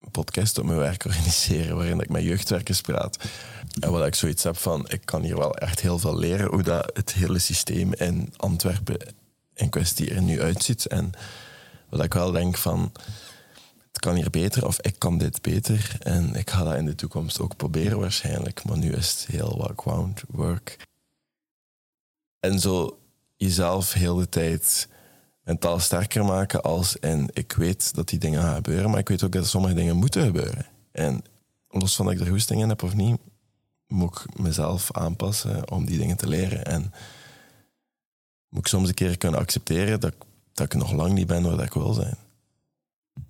een 0.00 0.10
podcast 0.10 0.58
op 0.58 0.64
mijn 0.64 0.78
werk 0.78 1.04
organiseren 1.10 1.76
waarin 1.76 2.00
ik 2.00 2.08
met 2.08 2.22
jeugdwerkers 2.22 2.80
praat. 2.80 3.18
En 3.80 3.90
wat 3.90 4.06
ik 4.06 4.14
zoiets 4.14 4.42
heb 4.42 4.56
van, 4.56 4.88
ik 4.88 5.00
kan 5.04 5.22
hier 5.22 5.36
wel 5.36 5.56
echt 5.56 5.80
heel 5.80 5.98
veel 5.98 6.18
leren 6.18 6.50
hoe 6.50 6.62
dat 6.62 6.90
het 6.92 7.12
hele 7.12 7.38
systeem 7.38 7.92
in 7.92 8.32
Antwerpen 8.36 9.14
in 9.54 9.68
kwestie 9.68 10.14
er 10.14 10.22
nu 10.22 10.40
uitziet. 10.42 10.86
En 10.86 11.12
wat 11.88 12.04
ik 12.04 12.14
wel 12.14 12.30
denk 12.30 12.56
van, 12.56 12.92
kan 14.00 14.14
hier 14.14 14.30
beter 14.30 14.66
of 14.66 14.80
ik 14.80 14.98
kan 14.98 15.18
dit 15.18 15.42
beter. 15.42 15.96
En 15.98 16.34
ik 16.34 16.50
ga 16.50 16.64
dat 16.64 16.76
in 16.76 16.84
de 16.84 16.94
toekomst 16.94 17.40
ook 17.40 17.56
proberen 17.56 17.98
waarschijnlijk. 17.98 18.64
Maar 18.64 18.78
nu 18.78 18.92
is 18.92 19.10
het 19.10 19.26
heel 19.26 19.58
wat 19.58 19.72
groundwork. 19.76 20.88
En 22.40 22.58
zo 22.60 22.98
jezelf 23.36 23.92
heel 23.92 24.16
de 24.16 24.28
tijd 24.28 24.88
mentaal 25.42 25.78
sterker 25.78 26.24
maken 26.24 26.62
als 26.62 26.98
en 26.98 27.28
ik 27.32 27.52
weet 27.52 27.94
dat 27.94 28.08
die 28.08 28.18
dingen 28.18 28.42
gaan 28.42 28.54
gebeuren, 28.54 28.90
maar 28.90 28.98
ik 28.98 29.08
weet 29.08 29.22
ook 29.22 29.32
dat 29.32 29.46
sommige 29.46 29.74
dingen 29.74 29.96
moeten 29.96 30.24
gebeuren. 30.24 30.66
En 30.92 31.24
los 31.68 31.96
van 31.96 32.04
dat 32.04 32.14
ik 32.14 32.20
er 32.20 32.26
goesting 32.26 32.60
in 32.60 32.68
heb 32.68 32.82
of 32.82 32.94
niet, 32.94 33.20
moet 33.86 34.16
ik 34.16 34.38
mezelf 34.38 34.92
aanpassen 34.92 35.70
om 35.70 35.84
die 35.84 35.98
dingen 35.98 36.16
te 36.16 36.28
leren. 36.28 36.64
En 36.64 36.92
moet 38.48 38.60
ik 38.60 38.66
soms 38.66 38.88
een 38.88 38.94
keer 38.94 39.16
kunnen 39.16 39.40
accepteren 39.40 40.00
dat, 40.00 40.14
dat 40.52 40.66
ik 40.66 40.74
nog 40.74 40.92
lang 40.92 41.12
niet 41.12 41.26
ben 41.26 41.56
waar 41.56 41.64
ik 41.64 41.72
wil 41.72 41.92
zijn. 41.92 42.16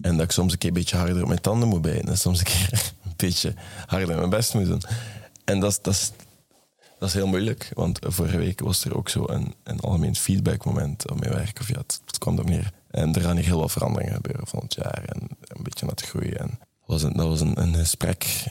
En 0.00 0.16
dat 0.16 0.24
ik 0.24 0.30
soms 0.30 0.52
een 0.52 0.58
keer 0.58 0.68
een 0.68 0.74
beetje 0.74 0.96
harder 0.96 1.22
op 1.22 1.28
mijn 1.28 1.40
tanden 1.40 1.68
moet 1.68 1.82
bijten. 1.82 2.08
En 2.08 2.18
soms 2.18 2.38
een 2.38 2.44
keer 2.44 2.70
een 3.04 3.12
beetje 3.16 3.54
harder 3.86 4.16
mijn 4.16 4.30
best 4.30 4.54
moet 4.54 4.66
doen. 4.66 4.82
En 5.44 5.60
dat, 5.60 5.78
dat, 5.82 5.94
is, 5.94 6.12
dat 7.00 7.08
is 7.08 7.14
heel 7.14 7.26
moeilijk. 7.26 7.70
Want 7.74 7.98
vorige 8.02 8.36
week 8.36 8.60
was 8.60 8.84
er 8.84 8.96
ook 8.96 9.08
zo 9.08 9.24
een, 9.26 9.54
een 9.62 9.80
algemeen 9.80 10.16
feedbackmoment 10.16 11.10
op 11.10 11.20
mijn 11.20 11.32
werk. 11.32 11.60
Of 11.60 11.68
ja, 11.68 11.78
het, 11.78 12.00
het 12.06 12.18
kwam 12.18 12.38
ook 12.38 12.48
neer. 12.48 12.72
En 12.90 13.14
er 13.14 13.20
gaan 13.20 13.36
hier 13.36 13.44
heel 13.44 13.58
wat 13.58 13.72
veranderingen 13.72 14.14
gebeuren 14.14 14.46
volgend 14.46 14.74
jaar. 14.74 15.04
En 15.04 15.28
een 15.38 15.62
beetje 15.62 15.86
naar 15.86 15.94
te 15.94 16.04
groeien. 16.04 16.38
En 16.38 16.48
dat 16.58 16.86
was 16.86 17.02
een, 17.02 17.12
dat 17.12 17.26
was 17.26 17.40
een, 17.40 17.60
een 17.60 17.74
gesprek 17.74 18.44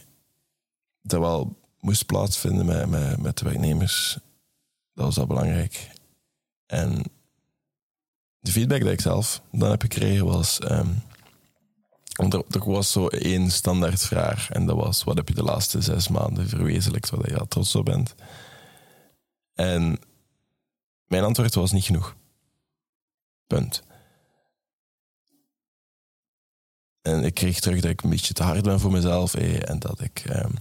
dat 1.02 1.20
wel 1.20 1.58
moest 1.80 2.06
plaatsvinden 2.06 2.66
met, 2.66 2.90
met, 2.90 3.22
met 3.22 3.38
de 3.38 3.46
werknemers. 3.46 4.18
Dat 4.94 5.06
was 5.06 5.18
al 5.18 5.28
belangrijk. 5.28 5.92
En 6.66 7.04
de 8.40 8.52
feedback 8.52 8.82
die 8.82 8.92
ik 8.92 9.02
zelf 9.02 9.42
dan 9.52 9.70
heb 9.70 9.82
gekregen 9.82 10.26
was... 10.26 10.60
Ehm, 10.60 10.90
er, 12.28 12.72
was 12.72 12.92
zo 12.92 13.08
één 13.08 13.52
standaardvraag. 13.52 14.50
En 14.50 14.66
dat 14.66 14.76
was: 14.76 15.04
wat 15.04 15.18
heb 15.18 15.28
je 15.28 15.34
de 15.34 15.44
laatste 15.44 15.82
zes 15.82 16.08
maanden 16.08 16.50
verwezenlijkt 16.50 17.10
waar 17.10 17.30
je 17.30 17.48
trots 17.48 17.76
op 17.76 17.86
bent? 17.86 18.16
En 19.60 20.00
mijn 21.08 21.24
antwoord 21.24 21.56
was 21.56 21.72
niet 21.72 21.84
genoeg. 21.84 22.16
Punt. 23.48 23.84
En 27.02 27.24
ik 27.24 27.34
kreeg 27.34 27.60
terug 27.60 27.82
dat 27.82 27.92
ik 27.92 28.02
een 28.02 28.10
beetje 28.10 28.34
te 28.34 28.44
hard 28.44 28.64
ben 28.64 28.80
voor 28.80 28.92
mezelf. 28.92 29.34
en 29.36 29.80
dat 29.80 30.02
ik 30.02 30.20
ehm, 30.26 30.52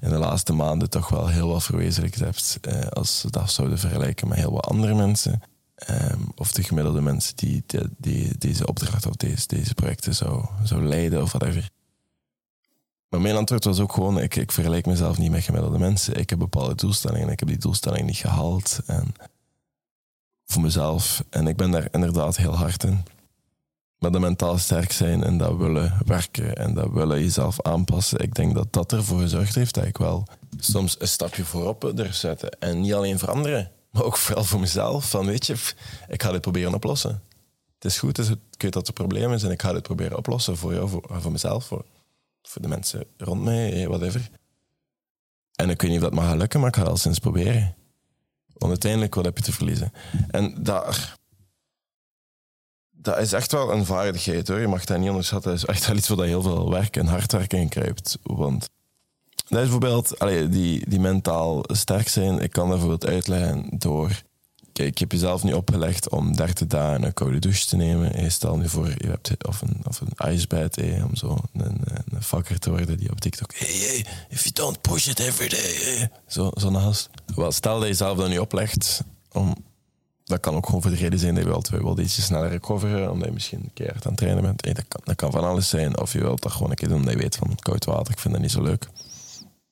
in 0.00 0.08
de 0.10 0.18
laatste 0.18 0.52
maanden 0.52 0.90
toch 0.90 1.08
wel 1.08 1.28
heel 1.28 1.48
wat 1.48 1.62
verwezenlijkt 1.62 2.18
heb. 2.18 2.36
Eh, 2.60 2.86
als 2.86 3.22
we 3.22 3.30
dat 3.30 3.50
zouden 3.50 3.78
vergelijken 3.78 4.28
met 4.28 4.38
heel 4.38 4.52
wat 4.52 4.66
andere 4.66 4.94
mensen. 4.94 5.42
Ehm, 5.74 6.20
of 6.34 6.52
de 6.52 6.62
gemiddelde 6.62 7.00
mensen 7.00 7.36
die, 7.36 7.64
die, 7.96 8.38
deze 8.38 8.66
opdracht 8.66 9.06
of 9.06 9.16
deze, 9.16 9.46
deze 9.46 9.74
projecten 9.74 10.14
zou, 10.14 10.46
zou 10.62 10.82
leiden 10.82 11.22
of 11.22 11.32
whatever. 11.32 11.70
Maar 13.10 13.20
mijn 13.20 13.36
antwoord 13.36 13.64
was 13.64 13.80
ook 13.80 13.92
gewoon, 13.92 14.18
ik, 14.18 14.36
ik 14.36 14.52
vergelijk 14.52 14.86
mezelf 14.86 15.18
niet 15.18 15.30
met 15.30 15.42
gemiddelde 15.42 15.78
mensen. 15.78 16.14
Ik 16.14 16.30
heb 16.30 16.38
bepaalde 16.38 16.74
doelstellingen 16.74 17.26
en 17.26 17.32
ik 17.32 17.38
heb 17.38 17.48
die 17.48 17.58
doelstelling 17.58 18.06
niet 18.06 18.16
gehaald. 18.16 18.80
En 18.86 19.14
voor 20.46 20.62
mezelf. 20.62 21.24
En 21.30 21.46
ik 21.46 21.56
ben 21.56 21.70
daar 21.70 21.88
inderdaad 21.92 22.36
heel 22.36 22.56
hard 22.56 22.84
in. 22.84 23.04
Maar 23.98 24.10
dat 24.10 24.20
mentaal 24.20 24.58
sterk 24.58 24.92
zijn 24.92 25.24
en 25.24 25.38
dat 25.38 25.56
willen 25.56 25.98
werken 26.06 26.56
en 26.56 26.74
dat 26.74 26.90
willen 26.90 27.20
jezelf 27.20 27.62
aanpassen. 27.62 28.20
Ik 28.20 28.34
denk 28.34 28.54
dat 28.54 28.72
dat 28.72 28.92
ervoor 28.92 29.20
gezorgd 29.20 29.54
heeft 29.54 29.74
dat 29.74 29.84
ik 29.84 29.98
wel 29.98 30.26
soms 30.58 30.96
een 30.98 31.08
stapje 31.08 31.44
voorop 31.44 31.92
durf 31.94 32.14
zetten. 32.14 32.50
En 32.50 32.80
niet 32.80 32.94
alleen 32.94 33.18
veranderen 33.18 33.70
maar 33.90 34.04
ook 34.04 34.16
vooral 34.16 34.44
voor 34.44 34.60
mezelf. 34.60 35.10
Van 35.10 35.26
weet 35.26 35.46
je, 35.46 35.54
ik 36.08 36.22
ga 36.22 36.32
dit 36.32 36.40
proberen 36.40 36.74
oplossen. 36.74 37.22
Het 37.74 37.84
is 37.84 37.98
goed, 37.98 38.18
ik 38.18 38.62
weet 38.62 38.72
dat 38.72 38.74
het 38.74 38.88
een 38.88 39.06
probleem 39.06 39.32
is 39.32 39.42
en 39.42 39.50
ik 39.50 39.62
ga 39.62 39.72
dit 39.72 39.82
proberen 39.82 40.16
oplossen 40.16 40.56
voor 40.56 40.74
jou, 40.74 40.88
voor, 40.88 41.02
voor 41.08 41.32
mezelf, 41.32 41.64
voor, 41.64 41.84
voor 42.42 42.62
de 42.62 42.68
mensen 42.68 43.04
rond 43.16 43.42
mij, 43.42 43.88
whatever. 43.88 44.30
En 45.54 45.70
ik 45.70 45.82
weet 45.82 45.90
niet 45.90 46.00
of 46.00 46.08
dat 46.08 46.14
mag 46.14 46.34
lukken, 46.34 46.60
maar 46.60 46.68
ik 46.68 46.76
ga 46.76 46.82
wel 46.82 46.96
sinds 46.96 47.18
proberen. 47.18 47.74
Want 48.46 48.72
uiteindelijk, 48.72 49.14
wat 49.14 49.24
heb 49.24 49.36
je 49.36 49.42
te 49.42 49.52
verliezen? 49.52 49.92
En 50.30 50.62
daar... 50.62 51.18
Dat 52.90 53.18
is 53.18 53.32
echt 53.32 53.52
wel 53.52 53.72
een 53.72 53.84
vaardigheid 53.84 54.48
hoor. 54.48 54.60
Je 54.60 54.66
mag 54.66 54.84
dat 54.84 54.98
niet 54.98 55.08
onderschatten. 55.08 55.50
Dat 55.50 55.60
is 55.60 55.66
echt 55.66 55.86
wel 55.86 55.96
iets 55.96 56.08
je 56.08 56.22
heel 56.22 56.42
veel 56.42 56.70
werk 56.70 56.96
en 56.96 57.06
hard 57.06 57.32
werk 57.32 57.52
in 57.52 57.68
kruipt. 57.68 58.18
Want 58.22 58.68
dat 59.34 59.58
is 59.58 59.70
bijvoorbeeld, 59.70 60.18
allee, 60.18 60.48
die, 60.48 60.88
die 60.88 61.00
mentaal 61.00 61.64
sterk 61.66 62.08
zijn. 62.08 62.38
Ik 62.38 62.50
kan 62.50 62.68
dat 62.68 62.78
bijvoorbeeld 62.78 63.12
uitleggen 63.12 63.78
door 63.78 64.22
Kijk, 64.72 64.88
ik 64.88 64.98
heb 64.98 65.12
jezelf 65.12 65.42
nu 65.42 65.52
opgelegd 65.52 66.08
om 66.08 66.36
30 66.36 66.66
dagen 66.66 67.02
een 67.02 67.14
koude 67.14 67.38
douche 67.38 67.66
te 67.66 67.76
nemen. 67.76 68.22
Je 68.22 68.30
stel 68.30 68.56
nu 68.56 68.68
voor, 68.68 68.86
je 68.86 69.06
hebt 69.06 69.46
of 69.46 69.60
een, 69.60 69.80
of 69.84 70.00
een 70.00 70.12
hey, 70.74 71.02
om 71.02 71.16
zo 71.16 71.38
een, 71.52 71.80
een 72.12 72.22
fucker 72.22 72.58
te 72.58 72.70
worden 72.70 72.98
die 72.98 73.10
op 73.10 73.20
TikTok. 73.20 73.54
Hey, 73.54 73.68
hey, 73.68 74.06
if 74.28 74.42
you 74.42 74.52
don't 74.52 74.80
push 74.80 75.06
it 75.06 75.20
every 75.20 75.48
day. 75.48 75.96
Hey. 75.96 76.10
Zo, 76.26 76.50
zo'n 76.54 76.74
haast. 76.74 77.10
Wel, 77.34 77.52
stel 77.52 77.72
dat 77.72 77.82
je 77.82 77.88
jezelf 77.88 78.18
dat 78.18 78.28
nu 78.28 78.38
oplegt, 78.38 79.02
om, 79.32 79.54
dat 80.24 80.40
kan 80.40 80.54
ook 80.54 80.66
gewoon 80.66 80.82
voor 80.82 80.90
de 80.90 80.96
reden 80.96 81.18
zijn 81.18 81.34
dat 81.34 81.42
je 81.42 81.48
wilt, 81.48 81.68
je 81.68 81.82
wilt 81.82 81.98
ietsje 81.98 82.22
sneller 82.22 82.48
recoveren, 82.48 83.10
omdat 83.10 83.26
je 83.26 83.34
misschien 83.34 83.60
een 83.60 83.72
keer 83.74 83.92
aan 83.92 84.00
het 84.02 84.16
trainen 84.16 84.42
bent. 84.42 84.62
Dat, 84.62 84.88
kan, 84.88 85.00
dat 85.04 85.16
kan 85.16 85.30
van 85.30 85.44
alles 85.44 85.68
zijn. 85.68 86.00
Of 86.00 86.12
je 86.12 86.20
wilt 86.20 86.42
dat 86.42 86.52
gewoon 86.52 86.70
een 86.70 86.76
keer 86.76 86.88
doen 86.88 86.98
omdat 86.98 87.12
je 87.12 87.20
weet 87.20 87.36
van 87.36 87.54
koud 87.54 87.84
water, 87.84 88.12
ik 88.12 88.18
vind 88.18 88.34
dat 88.34 88.42
niet 88.42 88.52
zo 88.52 88.62
leuk. 88.62 88.88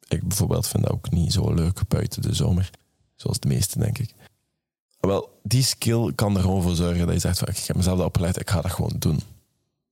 Ik 0.09 0.29
bijvoorbeeld 0.29 0.69
vind 0.69 0.83
dat 0.83 0.93
ook 0.93 1.11
niet 1.11 1.33
zo 1.33 1.55
leuk 1.55 1.89
buiten 1.89 2.23
de 2.23 2.35
zomer. 2.35 2.71
Zoals 3.17 3.39
de 3.41 3.49
meeste, 3.49 3.79
denk 3.79 3.99
ik. 3.99 4.15
Wel, 4.99 5.41
die 5.43 5.63
skill 5.63 6.13
kan 6.15 6.37
er 6.37 6.43
gewoon 6.43 6.63
voor 6.63 6.75
zorgen 6.75 7.07
dat 7.07 7.15
je 7.15 7.21
zegt 7.21 7.39
van, 7.39 7.49
ik 7.49 7.57
heb 7.57 7.77
mezelf 7.77 7.97
dat 7.97 8.07
opgeleid, 8.07 8.41
ik 8.41 8.51
ga 8.51 8.61
dat 8.61 8.73
gewoon 8.73 8.97
doen. 8.99 9.21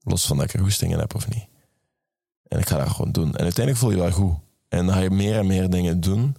Los 0.01 0.27
van 0.27 0.37
dat 0.37 0.47
ik 0.47 0.55
er 0.55 0.61
hoestingen 0.61 0.99
heb 0.99 1.15
of 1.15 1.29
niet. 1.29 1.47
En 2.49 2.59
ik 2.59 2.69
ga 2.69 2.79
dat 2.79 2.89
gewoon 2.89 3.13
doen. 3.13 3.35
En 3.35 3.43
uiteindelijk 3.43 3.77
voel 3.77 3.91
je 3.91 3.97
wel 3.97 4.11
goed. 4.11 4.35
En 4.69 4.87
dan 4.87 4.95
ga 4.95 5.01
je 5.01 5.11
meer 5.11 5.39
en 5.39 5.47
meer 5.47 5.71
dingen 5.71 6.01
doen 6.01 6.37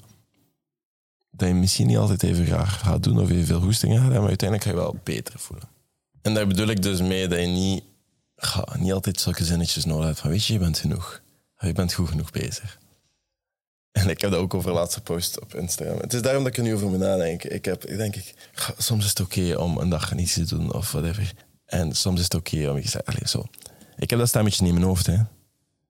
dat 1.38 1.48
je 1.48 1.54
misschien 1.54 1.88
niet 1.88 1.98
altijd 1.98 2.24
even 2.24 2.46
graag 2.46 2.80
gaat 2.80 3.04
doen 3.04 3.20
of 3.20 3.30
je 3.30 3.46
veel 3.46 3.62
hoestingen 3.62 4.02
gaat 4.02 4.10
maar 4.10 4.28
uiteindelijk 4.28 4.64
ga 4.64 4.70
je 4.70 4.76
wel 4.76 5.00
beter 5.04 5.40
voelen. 5.40 5.68
En 6.22 6.34
daar 6.34 6.48
bedoel 6.48 6.68
ik 6.68 6.82
dus 6.82 7.02
mee 7.02 7.28
dat 7.28 7.40
je 7.40 7.46
niet, 7.46 7.84
ga, 8.36 8.66
niet 8.80 8.92
altijd 8.92 9.20
zulke 9.20 9.46
zinnetjes 9.46 9.86
nodig 9.86 10.06
hebt 10.06 10.20
van 10.20 10.30
weet 10.30 10.46
je, 10.46 10.54
je 10.54 10.60
bent 10.60 10.78
genoeg. 10.80 11.22
Je 11.60 11.74
bent 11.74 11.94
goed 11.94 12.10
genoeg 12.10 12.32
bezig. 12.32 12.78
En 13.92 14.10
ik 14.10 14.22
heb 14.22 14.32
dat 14.32 14.40
ook 14.40 14.54
over 14.54 14.72
laatste 14.72 15.02
post 15.02 15.42
op 15.42 15.56
Instagram. 15.56 15.98
Het 15.98 16.14
is 16.14 16.22
daarom 16.22 16.44
dat 16.44 16.58
ik 16.58 16.64
nu 16.64 16.74
over 16.74 16.88
moet 16.88 17.00
nadenken. 17.00 17.54
Ik, 17.54 17.66
heb, 17.66 17.86
ik 17.86 17.98
denk, 17.98 18.16
ik, 18.16 18.36
soms 18.78 19.04
is 19.04 19.10
het 19.10 19.20
oké 19.20 19.56
om 19.56 19.78
een 19.78 19.90
dag 19.90 20.14
niets 20.14 20.34
te 20.34 20.46
doen 20.46 20.74
of 20.74 20.92
whatever. 20.92 21.34
En 21.66 21.96
soms 21.96 22.18
is 22.18 22.24
het 22.24 22.34
oké 22.34 22.70
om... 22.70 22.78
Ik, 22.78 22.90
zeg, 22.90 23.06
allez, 23.06 23.32
zo. 23.32 23.46
ik 23.98 24.10
heb 24.10 24.20
dat 24.20 24.28
stemmetje 24.28 24.64
niet 24.64 24.72
in 24.72 24.78
mijn 24.78 24.88
hoofd. 24.90 25.06
Hè. 25.06 25.18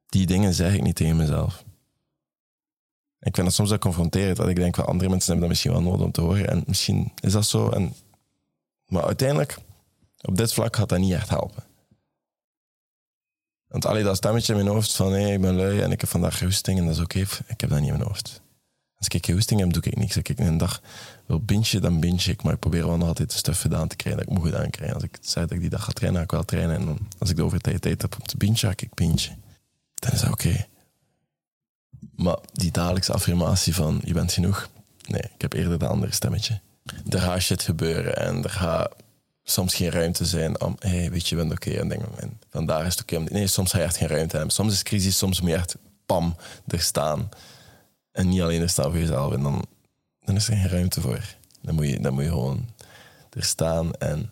Die 0.05 0.25
dingen 0.25 0.53
zeg 0.53 0.73
ik 0.73 0.81
niet 0.81 0.95
tegen 0.95 1.15
mezelf. 1.15 1.63
Ik 3.19 3.35
vind 3.35 3.47
dat 3.47 3.55
soms 3.55 3.71
ook 3.71 3.79
confronterend. 3.79 4.37
Dat 4.37 4.47
ik 4.47 4.55
denk, 4.55 4.75
wel, 4.75 4.85
andere 4.85 5.09
mensen 5.09 5.31
hebben 5.31 5.47
dat 5.47 5.49
misschien 5.49 5.71
wel 5.71 5.91
nodig 5.91 6.05
om 6.05 6.11
te 6.11 6.21
horen. 6.21 6.47
En 6.47 6.63
misschien 6.67 7.11
is 7.21 7.31
dat 7.31 7.45
zo. 7.45 7.69
En, 7.69 7.93
maar 8.85 9.03
uiteindelijk, 9.03 9.57
op 10.21 10.37
dit 10.37 10.53
vlak 10.53 10.75
gaat 10.75 10.89
dat 10.89 10.99
niet 10.99 11.13
echt 11.13 11.29
helpen. 11.29 11.63
Want 13.67 13.85
allee, 13.85 14.03
dat 14.03 14.17
stemmetje 14.17 14.53
in 14.53 14.59
mijn 14.63 14.73
hoofd 14.73 14.95
van 14.95 15.11
hey, 15.11 15.33
ik 15.33 15.41
ben 15.41 15.55
lui 15.55 15.81
en 15.81 15.91
ik 15.91 16.01
heb 16.01 16.09
vandaag 16.09 16.39
hoesting 16.39 16.79
en 16.79 16.85
dat 16.85 16.95
is 16.95 17.01
oké. 17.01 17.19
Ik 17.47 17.61
heb 17.61 17.69
dat 17.69 17.79
niet 17.79 17.89
in 17.89 17.97
mijn 17.97 18.07
hoofd. 18.07 18.41
Als 18.97 19.07
ik 19.07 19.25
hoesting 19.25 19.59
heb, 19.59 19.73
doe 19.73 19.83
ik 19.83 19.97
niks. 19.97 20.15
Als 20.15 20.25
ik 20.25 20.39
een 20.39 20.57
dag 20.57 20.81
wil 21.25 21.39
bintje, 21.39 21.79
dan 21.79 21.99
binge 21.99 22.31
ik. 22.31 22.43
Maar 22.43 22.53
ik 22.53 22.59
probeer 22.59 22.85
wel 22.85 22.97
nog 22.97 23.07
altijd 23.07 23.31
de 23.31 23.37
stuff 23.37 23.61
gedaan 23.61 23.87
te 23.87 23.95
krijgen 23.95 24.21
dat 24.21 24.31
ik 24.31 24.37
moet 24.37 24.51
gedaan 24.51 24.69
krijgen. 24.69 24.95
Als 24.95 25.03
ik 25.03 25.17
zei 25.21 25.45
dat 25.45 25.55
ik 25.55 25.61
die 25.61 25.69
dag 25.69 25.83
ga 25.83 25.91
trainen, 25.91 26.19
ga 26.19 26.25
ik 26.25 26.31
wel 26.31 26.45
trainen. 26.45 26.75
En 26.75 26.85
dan, 26.85 27.07
als 27.17 27.29
ik 27.29 27.35
de 27.35 27.43
overtijd 27.43 27.81
tijd 27.81 28.01
heb 28.01 28.15
om 28.19 28.25
te 28.25 28.37
binge, 28.37 28.55
ga 28.55 28.69
ik 28.69 28.93
binge. 28.93 29.29
Dan 29.95 30.11
is 30.11 30.21
dat 30.21 30.31
oké. 30.31 30.65
Maar 32.15 32.37
die 32.53 32.71
dagelijkse 32.71 33.13
affirmatie 33.13 33.75
van 33.75 34.01
je 34.03 34.13
bent 34.13 34.31
genoeg. 34.31 34.69
Nee, 35.07 35.21
ik 35.21 35.41
heb 35.41 35.53
eerder 35.53 35.79
dat 35.79 35.89
andere 35.89 36.13
stemmetje. 36.13 36.59
Er 37.09 37.19
gaat 37.19 37.41
shit 37.41 37.61
gebeuren 37.61 38.17
en 38.17 38.43
er 38.43 38.49
gaat 38.49 38.95
soms 39.49 39.75
geen 39.75 39.89
ruimte 39.89 40.25
zijn 40.25 40.61
om, 40.61 40.75
hey, 40.79 41.11
weet 41.11 41.27
je, 41.27 41.35
bent 41.35 41.51
oké. 41.51 41.67
Okay. 41.67 41.79
En 41.79 41.89
denk, 41.89 42.03
vandaag 42.49 42.85
is 42.85 42.95
het 42.95 43.01
oké. 43.01 43.19
Nee, 43.19 43.47
soms 43.47 43.71
ga 43.71 43.77
je 43.77 43.83
echt 43.83 43.97
geen 43.97 44.07
ruimte 44.07 44.35
hebben. 44.35 44.53
Soms 44.53 44.73
is 44.73 44.83
crisis, 44.83 45.17
soms 45.17 45.41
moet 45.41 45.49
je 45.49 45.55
echt, 45.55 45.75
pam, 46.05 46.35
er 46.67 46.81
staan. 46.81 47.29
En 48.11 48.29
niet 48.29 48.41
alleen 48.41 48.61
er 48.61 48.69
staan 48.69 48.91
voor 48.91 48.99
jezelf. 48.99 49.33
En 49.33 49.43
dan, 49.43 49.65
dan 50.19 50.35
is 50.35 50.47
er 50.47 50.57
geen 50.57 50.69
ruimte 50.69 51.01
voor. 51.01 51.35
Dan 51.61 51.75
moet 51.75 51.87
je, 51.87 51.99
dan 51.99 52.13
moet 52.13 52.23
je 52.23 52.29
gewoon 52.29 52.69
er 53.29 53.43
staan 53.43 53.93
en 53.93 54.31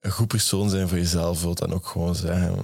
een 0.00 0.10
goed 0.10 0.28
persoon 0.28 0.70
zijn 0.70 0.88
voor 0.88 0.98
jezelf. 0.98 1.42
Wilt 1.42 1.58
dan 1.58 1.72
ook 1.72 1.86
gewoon 1.86 2.14
zeggen 2.14 2.56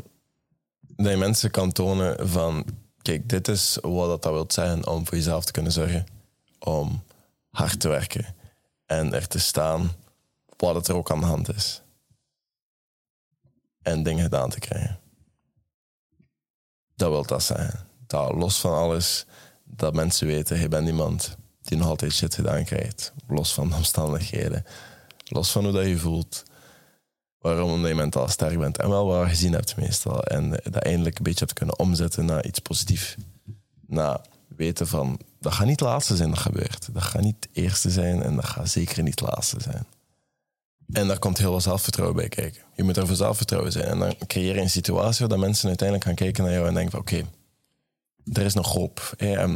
dat 0.81 1.11
je 1.11 1.17
mensen 1.17 1.51
kan 1.51 1.73
tonen 1.73 2.29
van, 2.29 2.65
kijk, 3.03 3.29
dit 3.29 3.49
is 3.49 3.79
wat 3.83 4.09
dat, 4.09 4.23
dat 4.23 4.33
wil 4.33 4.45
zeggen 4.49 4.87
om 4.87 5.07
voor 5.07 5.17
jezelf 5.17 5.45
te 5.45 5.53
kunnen 5.53 5.73
zorgen. 5.73 6.07
Om 6.59 7.03
hard 7.51 7.81
te 7.81 7.89
werken 7.89 8.35
en 8.87 9.15
er 9.15 9.29
te 9.29 9.39
staan 9.39 9.91
wat 10.57 10.75
het 10.75 10.89
er 10.89 10.95
ook 10.95 11.11
aan 11.11 11.21
de 11.21 11.27
hand 11.27 11.55
is 11.55 11.85
en 13.87 14.03
dingen 14.03 14.23
gedaan 14.23 14.51
te 14.51 14.59
krijgen. 14.59 14.99
Dat 16.95 17.11
wil 17.11 17.27
dat 17.27 17.43
zijn. 17.43 17.73
Dat 18.07 18.35
los 18.35 18.61
van 18.61 18.73
alles, 18.73 19.27
dat 19.65 19.95
mensen 19.95 20.27
weten, 20.27 20.61
je 20.61 20.69
bent 20.69 20.89
iemand 20.89 21.37
die 21.61 21.79
nog 21.79 21.89
altijd 21.89 22.13
shit 22.13 22.35
gedaan 22.35 22.65
krijgt. 22.65 23.13
Los 23.27 23.55
van 23.55 23.69
de 23.69 23.75
omstandigheden. 23.75 24.65
Los 25.25 25.51
van 25.51 25.65
hoe 25.65 25.73
dat 25.73 25.87
je 25.87 25.99
voelt. 25.99 26.43
Waarom 27.39 27.71
omdat 27.71 27.89
je 27.89 27.95
mentaal 27.95 28.29
sterk 28.29 28.59
bent. 28.59 28.79
En 28.79 28.89
wel 28.89 29.21
je 29.23 29.29
gezien 29.29 29.53
hebt 29.53 29.77
meestal. 29.77 30.23
En 30.23 30.51
dat 30.51 30.77
eindelijk 30.77 31.19
een 31.19 31.25
beetje 31.25 31.45
hebt 31.45 31.59
kunnen 31.59 31.79
omzetten 31.79 32.25
naar 32.25 32.45
iets 32.45 32.59
positiefs. 32.59 33.17
Naar 33.87 34.21
weten 34.49 34.87
van, 34.87 35.21
dat 35.41 35.53
gaat 35.53 35.67
niet 35.67 35.81
het 35.81 35.89
laatste 35.89 36.17
zijn 36.17 36.31
dat 36.31 36.39
gebeurt. 36.39 36.95
Dat 36.95 37.03
gaat 37.03 37.23
niet 37.23 37.37
het 37.41 37.49
eerste 37.53 37.91
zijn 37.91 38.23
en 38.23 38.35
dat 38.35 38.45
gaat 38.45 38.69
zeker 38.69 39.03
niet 39.03 39.21
het 39.21 39.29
laatste 39.29 39.61
zijn. 39.61 39.87
En 40.93 41.07
daar 41.09 41.19
komt 41.19 41.39
heel 41.39 41.51
veel 41.51 41.61
zelfvertrouwen 41.61 42.17
bij 42.17 42.29
kijken. 42.29 42.63
Je 42.75 42.83
moet 42.83 42.97
er 42.97 43.07
voor 43.07 43.17
zelfvertrouwen 43.17 43.73
zijn. 43.73 43.85
En 43.85 43.99
dan 43.99 44.15
creëer 44.27 44.55
je 44.55 44.61
een 44.61 44.71
situatie 44.71 45.27
waar 45.27 45.39
mensen 45.39 45.69
uiteindelijk 45.69 46.09
gaan 46.09 46.17
kijken 46.17 46.45
naar 46.45 46.53
jou 46.53 46.69
en 46.69 46.75
denken 46.75 46.99
oké, 46.99 47.23
er 48.33 48.45
is 48.45 48.55
nog 48.55 48.73
hoop. 48.73 49.15
Hey, 49.17 49.49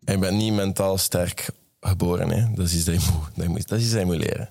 je 0.00 0.18
bent 0.18 0.36
niet 0.36 0.52
mentaal 0.52 0.98
sterk 0.98 1.50
geboren. 1.80 2.30
Hè? 2.30 2.54
Dat, 2.54 2.66
is 2.66 2.74
iets 2.74 2.84
dat, 2.84 2.94
je 3.34 3.48
moet, 3.48 3.68
dat 3.68 3.78
is 3.78 3.84
iets 3.84 3.92
dat 3.92 4.00
je 4.00 4.06
moet 4.06 4.16
leren. 4.16 4.48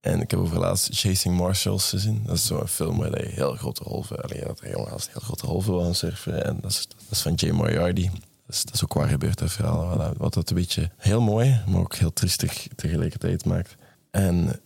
En 0.00 0.20
ik 0.20 0.30
heb 0.30 0.40
over 0.40 0.58
laatst 0.58 0.88
Chasing 0.92 1.36
Marshalls 1.36 1.88
gezien. 1.88 2.22
Dat 2.26 2.36
is 2.36 2.46
zo'n 2.46 2.68
film 2.68 2.98
waar 2.98 3.10
hij 3.10 3.30
heel 3.34 3.54
grote 3.54 3.82
golven... 3.82 4.22
Allee, 4.22 4.44
dat 4.44 4.60
er 4.60 4.70
jongen 4.70 4.88
heel 4.88 5.20
grote 5.20 5.46
golven 5.46 5.72
wil 5.72 5.94
surfen. 5.94 6.44
En 6.44 6.58
dat 6.60 6.70
is, 6.70 6.88
dat 7.08 7.18
van 7.18 7.34
Jay 7.34 7.50
Moriarty. 7.50 8.10
Dat 8.46 8.54
is, 8.56 8.64
dat 8.64 8.82
ook 8.84 8.92
waar 8.92 9.08
gebeurd, 9.08 9.38
dat 9.38 9.52
verhaal. 9.52 10.12
Wat 10.16 10.34
dat 10.34 10.50
een 10.50 10.56
beetje 10.56 10.90
heel 10.96 11.20
mooi, 11.20 11.62
maar 11.66 11.80
ook 11.80 11.94
heel 11.94 12.12
triestig 12.12 12.66
tegelijkertijd 12.76 13.44
maakt. 13.44 13.76
En 14.10 14.60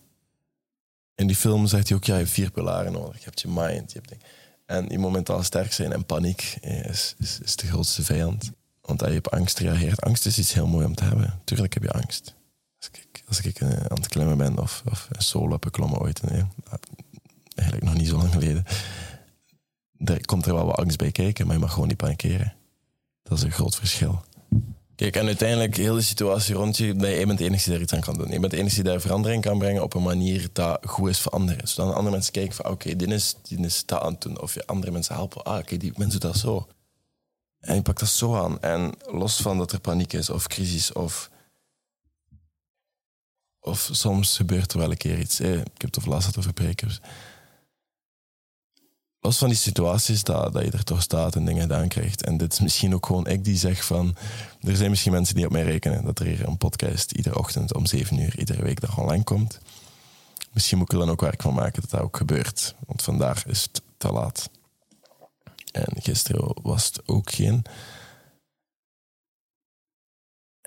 in 1.15 1.27
die 1.27 1.35
film 1.35 1.67
zegt 1.67 1.87
hij 1.87 1.97
ook, 1.97 2.03
ja, 2.03 2.13
je 2.13 2.19
hebt 2.19 2.31
vier 2.33 2.51
pilaren 2.51 2.91
nodig. 2.91 3.17
Je 3.17 3.23
hebt 3.23 3.41
je 3.41 3.47
mind, 3.47 3.91
je 3.91 4.01
hebt 4.03 4.23
En 4.65 4.89
je 4.89 4.99
momentaal 4.99 5.43
sterk 5.43 5.73
zijn 5.73 5.93
en 5.93 6.05
paniek 6.05 6.57
is, 6.61 7.15
is, 7.17 7.39
is 7.43 7.55
de 7.55 7.67
grootste 7.67 8.03
vijand. 8.03 8.51
Want 8.81 9.03
als 9.03 9.11
je 9.11 9.17
op 9.17 9.27
angst 9.27 9.59
reageert, 9.59 10.01
angst 10.01 10.25
is 10.25 10.37
iets 10.37 10.53
heel 10.53 10.67
mooi 10.67 10.85
om 10.85 10.95
te 10.95 11.03
hebben. 11.03 11.39
Tuurlijk 11.43 11.73
heb 11.73 11.83
je 11.83 11.91
angst. 11.91 12.35
Als 12.77 12.89
ik, 12.91 13.23
als 13.27 13.41
ik 13.41 13.61
uh, 13.61 13.69
aan 13.69 13.97
het 13.97 14.07
klimmen 14.07 14.37
ben 14.37 14.59
of, 14.59 14.83
of 14.91 15.07
een 15.11 15.21
solo 15.21 15.51
heb 15.51 15.63
geklommen 15.63 15.99
ooit, 15.99 16.23
nee, 16.23 16.43
eigenlijk 17.55 17.89
nog 17.89 17.97
niet 17.97 18.07
zo 18.07 18.17
lang 18.17 18.31
geleden, 18.31 18.65
er 19.97 20.25
komt 20.25 20.45
er 20.45 20.53
wel 20.53 20.65
wat 20.65 20.77
angst 20.77 20.97
bij 20.97 21.11
kijken, 21.11 21.45
maar 21.45 21.55
je 21.55 21.61
mag 21.61 21.73
gewoon 21.73 21.87
niet 21.87 21.97
panikeren. 21.97 22.53
Dat 23.23 23.37
is 23.37 23.43
een 23.43 23.51
groot 23.51 23.75
verschil. 23.75 24.23
Kijk, 24.95 25.15
en 25.15 25.25
uiteindelijk, 25.25 25.77
heel 25.77 25.95
de 25.95 26.01
situatie 26.01 26.55
rond 26.55 26.77
je, 26.77 26.95
dat 26.95 27.09
je 27.09 27.25
bent 27.25 27.37
de 27.37 27.43
enige 27.43 27.63
die 27.63 27.73
daar 27.73 27.81
iets 27.81 27.93
aan 27.93 28.01
kan 28.01 28.17
doen. 28.17 28.31
Je 28.31 28.39
bent 28.39 28.51
de 28.51 28.57
enige 28.57 28.75
die 28.75 28.83
daar 28.83 29.01
verandering 29.01 29.41
kan 29.41 29.57
brengen 29.57 29.83
op 29.83 29.93
een 29.93 30.03
manier 30.03 30.49
dat 30.53 30.79
goed 30.85 31.09
is 31.09 31.19
voor 31.19 31.31
anderen. 31.31 31.67
Zodat 31.67 31.93
andere 31.93 32.11
mensen 32.11 32.33
kijken 32.33 32.55
van, 32.55 32.65
oké, 32.65 32.95
dit, 32.95 33.11
is, 33.11 33.35
is 33.47 33.85
dat 33.85 34.01
aan 34.01 34.11
het 34.11 34.21
doen. 34.21 34.41
Of 34.41 34.53
je 34.53 34.65
andere 34.65 34.91
mensen 34.91 35.15
helpen, 35.15 35.43
ah, 35.43 35.57
oké, 35.57 35.77
die 35.77 35.93
mensen 35.95 36.19
doen 36.19 36.31
dat 36.31 36.39
zo. 36.39 36.67
En 37.59 37.75
je 37.75 37.81
pakt 37.81 37.99
dat 37.99 38.09
zo 38.09 38.35
aan. 38.35 38.61
En 38.61 38.93
los 39.11 39.37
van 39.37 39.57
dat 39.57 39.71
er 39.71 39.79
paniek 39.79 40.13
is, 40.13 40.29
of 40.29 40.47
crisis, 40.47 40.93
of... 40.93 41.29
Of 43.59 43.89
soms 43.91 44.35
gebeurt 44.35 44.71
er 44.71 44.79
wel 44.79 44.91
een 44.91 44.97
keer 44.97 45.19
iets. 45.19 45.39
Ik 45.39 45.47
heb 45.47 45.81
het 45.81 45.97
over 45.97 46.09
laatst 46.09 46.37
over 46.37 46.53
los 49.25 49.37
van 49.37 49.49
die 49.49 49.57
situaties 49.57 50.23
dat, 50.23 50.53
dat 50.53 50.63
je 50.63 50.71
er 50.71 50.83
toch 50.83 51.01
staat 51.01 51.35
en 51.35 51.45
dingen 51.45 51.61
gedaan 51.61 51.87
krijgt. 51.87 52.23
En 52.23 52.37
dit 52.37 52.53
is 52.53 52.59
misschien 52.59 52.93
ook 52.93 53.05
gewoon 53.05 53.27
ik 53.27 53.43
die 53.43 53.57
zeg 53.57 53.85
van... 53.85 54.15
Er 54.61 54.75
zijn 54.75 54.89
misschien 54.89 55.11
mensen 55.11 55.35
die 55.35 55.45
op 55.45 55.51
mij 55.51 55.63
rekenen 55.63 56.05
dat 56.05 56.19
er 56.19 56.25
hier 56.25 56.47
een 56.47 56.57
podcast 56.57 57.11
iedere 57.11 57.37
ochtend 57.37 57.73
om 57.73 57.85
zeven 57.85 58.17
uur 58.17 58.39
iedere 58.39 58.61
week 58.61 58.81
dag 58.81 58.97
online 58.99 59.23
komt. 59.23 59.59
Misschien 60.51 60.77
moet 60.77 60.87
ik 60.87 60.93
er 60.93 61.05
dan 61.05 61.09
ook 61.09 61.21
werk 61.21 61.41
van 61.41 61.53
maken 61.53 61.81
dat 61.81 61.89
dat 61.89 62.01
ook 62.01 62.17
gebeurt. 62.17 62.75
Want 62.85 63.03
vandaag 63.03 63.45
is 63.45 63.61
het 63.61 63.81
te 63.97 64.11
laat. 64.11 64.49
En 65.71 66.01
gisteren 66.01 66.55
was 66.61 66.85
het 66.85 67.07
ook 67.07 67.31
geen. 67.31 67.65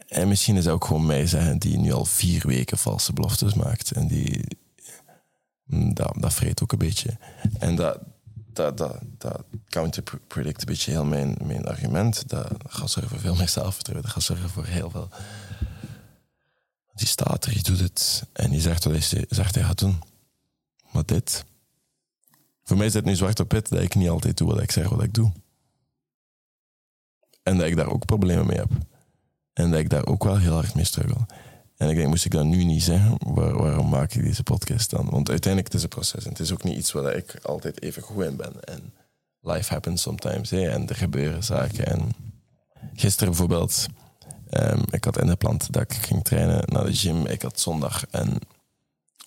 En 0.07 0.29
misschien 0.29 0.57
is 0.57 0.65
het 0.65 0.75
ook 0.75 0.85
gewoon 0.85 1.07
mij 1.07 1.27
zeggen 1.27 1.59
die 1.59 1.79
nu 1.79 1.93
al 1.93 2.05
vier 2.05 2.47
weken 2.47 2.79
valse 2.79 3.13
beloftes 3.13 3.55
maakt. 3.55 3.91
En 3.91 4.07
die... 4.07 4.45
Dat, 5.71 6.15
dat 6.19 6.35
vreet 6.35 6.63
ook 6.63 6.73
een 6.73 6.79
beetje. 6.79 7.19
En 7.59 7.77
dat, 7.77 7.99
dat, 8.59 8.77
dat, 8.77 8.99
dat 9.19 9.45
counterpredict 9.69 10.61
een 10.61 10.67
beetje 10.67 10.91
heel 10.91 11.05
mijn, 11.05 11.37
mijn 11.43 11.67
argument. 11.67 12.29
Dat 12.29 12.53
gaat 12.67 12.91
zorgen 12.91 13.11
voor 13.11 13.21
veel 13.21 13.35
meer 13.35 13.49
zelfvertrouwen. 13.49 14.05
Dat 14.05 14.15
gaat 14.15 14.23
zorgen 14.23 14.51
voor 14.51 14.65
heel 14.65 14.91
veel. 14.91 15.09
Die 16.95 17.07
staat 17.07 17.45
er, 17.45 17.53
die 17.53 17.63
doet 17.63 17.81
het. 17.81 18.25
En 18.33 18.51
die 18.51 18.61
zegt 18.61 18.85
wat 18.85 18.93
hij 18.93 19.27
zegt 19.29 19.55
hij 19.55 19.65
gaat 19.65 19.79
doen. 19.79 20.03
Maar 20.91 21.05
dit. 21.05 21.45
Voor 22.65 22.77
mij 22.77 22.87
is 22.87 22.95
het 22.95 23.05
nu 23.05 23.17
zwart 23.17 23.41
op 23.41 23.53
wit 23.53 23.69
dat 23.69 23.81
ik 23.81 23.95
niet 23.95 24.09
altijd 24.09 24.37
doe 24.37 24.49
wat 24.49 24.63
ik 24.63 24.71
zeg 24.71 24.89
wat 24.89 25.03
ik 25.03 25.15
doe. 25.15 25.33
En 27.43 27.59
dat 27.59 27.67
ik 27.67 27.77
daar 27.77 27.89
ook 27.89 28.07
problemen 28.07 28.47
mee 28.47 28.59
heb. 28.59 28.71
En 29.53 29.71
dat 29.71 29.81
ik 29.81 29.91
daar 29.91 30.07
ook 30.07 30.25
wel 30.25 30.39
heel 30.39 30.53
hard 30.53 30.75
mee 30.75 30.85
struggle. 30.85 31.27
En 31.79 31.89
ik 31.89 31.97
denk, 31.97 32.09
moest 32.09 32.25
ik 32.25 32.31
dat 32.31 32.45
nu 32.45 32.65
niet 32.65 32.83
zeggen, 32.83 33.15
waarom 33.19 33.89
maak 33.89 34.13
ik 34.13 34.23
deze 34.23 34.43
podcast 34.43 34.91
dan? 34.91 35.11
Want 35.11 35.31
uiteindelijk 35.31 35.73
het 35.73 35.77
is 35.77 35.83
een 35.83 35.89
proces. 35.89 36.25
En 36.25 36.31
het 36.31 36.41
is 36.41 36.53
ook 36.53 36.63
niet 36.63 36.77
iets 36.77 36.93
waar 36.93 37.17
ik 37.17 37.39
altijd 37.43 37.83
even 37.83 38.03
goed 38.03 38.25
in 38.25 38.37
ben. 38.37 38.65
En 38.65 38.93
life 39.41 39.73
happens 39.73 40.03
sometimes. 40.03 40.51
Hè? 40.51 40.69
En 40.69 40.89
er 40.89 40.95
gebeuren 40.95 41.45
zaken. 41.45 41.87
En 41.87 42.13
gisteren 42.95 43.29
bijvoorbeeld, 43.29 43.87
um, 44.51 44.83
ik 44.91 45.05
had 45.05 45.19
ingepland 45.19 45.73
dat 45.73 45.83
ik 45.83 45.93
ging 45.93 46.25
trainen 46.25 46.63
naar 46.67 46.85
de 46.85 46.95
gym. 46.95 47.27
Ik 47.27 47.43
had 47.43 47.61
zondag 47.61 48.07
en 48.11 48.39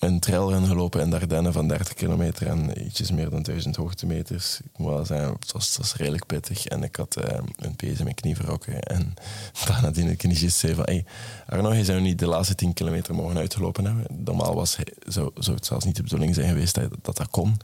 een 0.01 0.19
trailrun 0.19 0.65
gelopen 0.65 1.01
in 1.01 1.09
de 1.09 1.15
Ardennen 1.15 1.53
van 1.53 1.67
30 1.67 1.93
kilometer 1.93 2.47
en 2.47 2.85
ietsjes 2.85 3.11
meer 3.11 3.29
dan 3.29 3.41
1000 3.41 3.75
hoogtemeters. 3.75 4.59
Ik 4.63 4.77
moet 4.77 5.07
zeggen, 5.07 5.35
het 5.39 5.51
was, 5.51 5.77
het 5.77 5.93
redelijk 5.93 6.25
pittig. 6.25 6.65
En 6.65 6.83
ik 6.83 6.95
had 6.95 7.15
een 7.55 7.75
pees 7.75 7.97
in 7.97 8.03
mijn 8.03 8.15
knie 8.15 8.35
verrokken. 8.35 8.81
En 8.81 9.13
daarna 9.67 9.91
die 9.91 10.07
de 10.07 10.15
kinesist 10.15 10.57
zei 10.57 10.73
van... 10.73 10.83
Hey, 10.83 11.05
Arno, 11.47 11.73
je 11.73 11.85
zou 11.85 12.01
niet 12.01 12.19
de 12.19 12.27
laatste 12.27 12.55
10 12.55 12.73
kilometer 12.73 13.15
mogen 13.15 13.37
uitgelopen 13.37 13.85
hebben. 13.85 14.05
Normaal 14.23 14.55
was 14.55 14.77
zou, 15.07 15.31
zou 15.35 15.55
het 15.55 15.65
zelfs 15.65 15.85
niet 15.85 15.95
de 15.95 16.03
bedoeling 16.03 16.35
zijn 16.35 16.49
geweest 16.49 16.75
dat 16.75 16.89
dat, 17.01 17.17
dat 17.17 17.29
kon. 17.29 17.57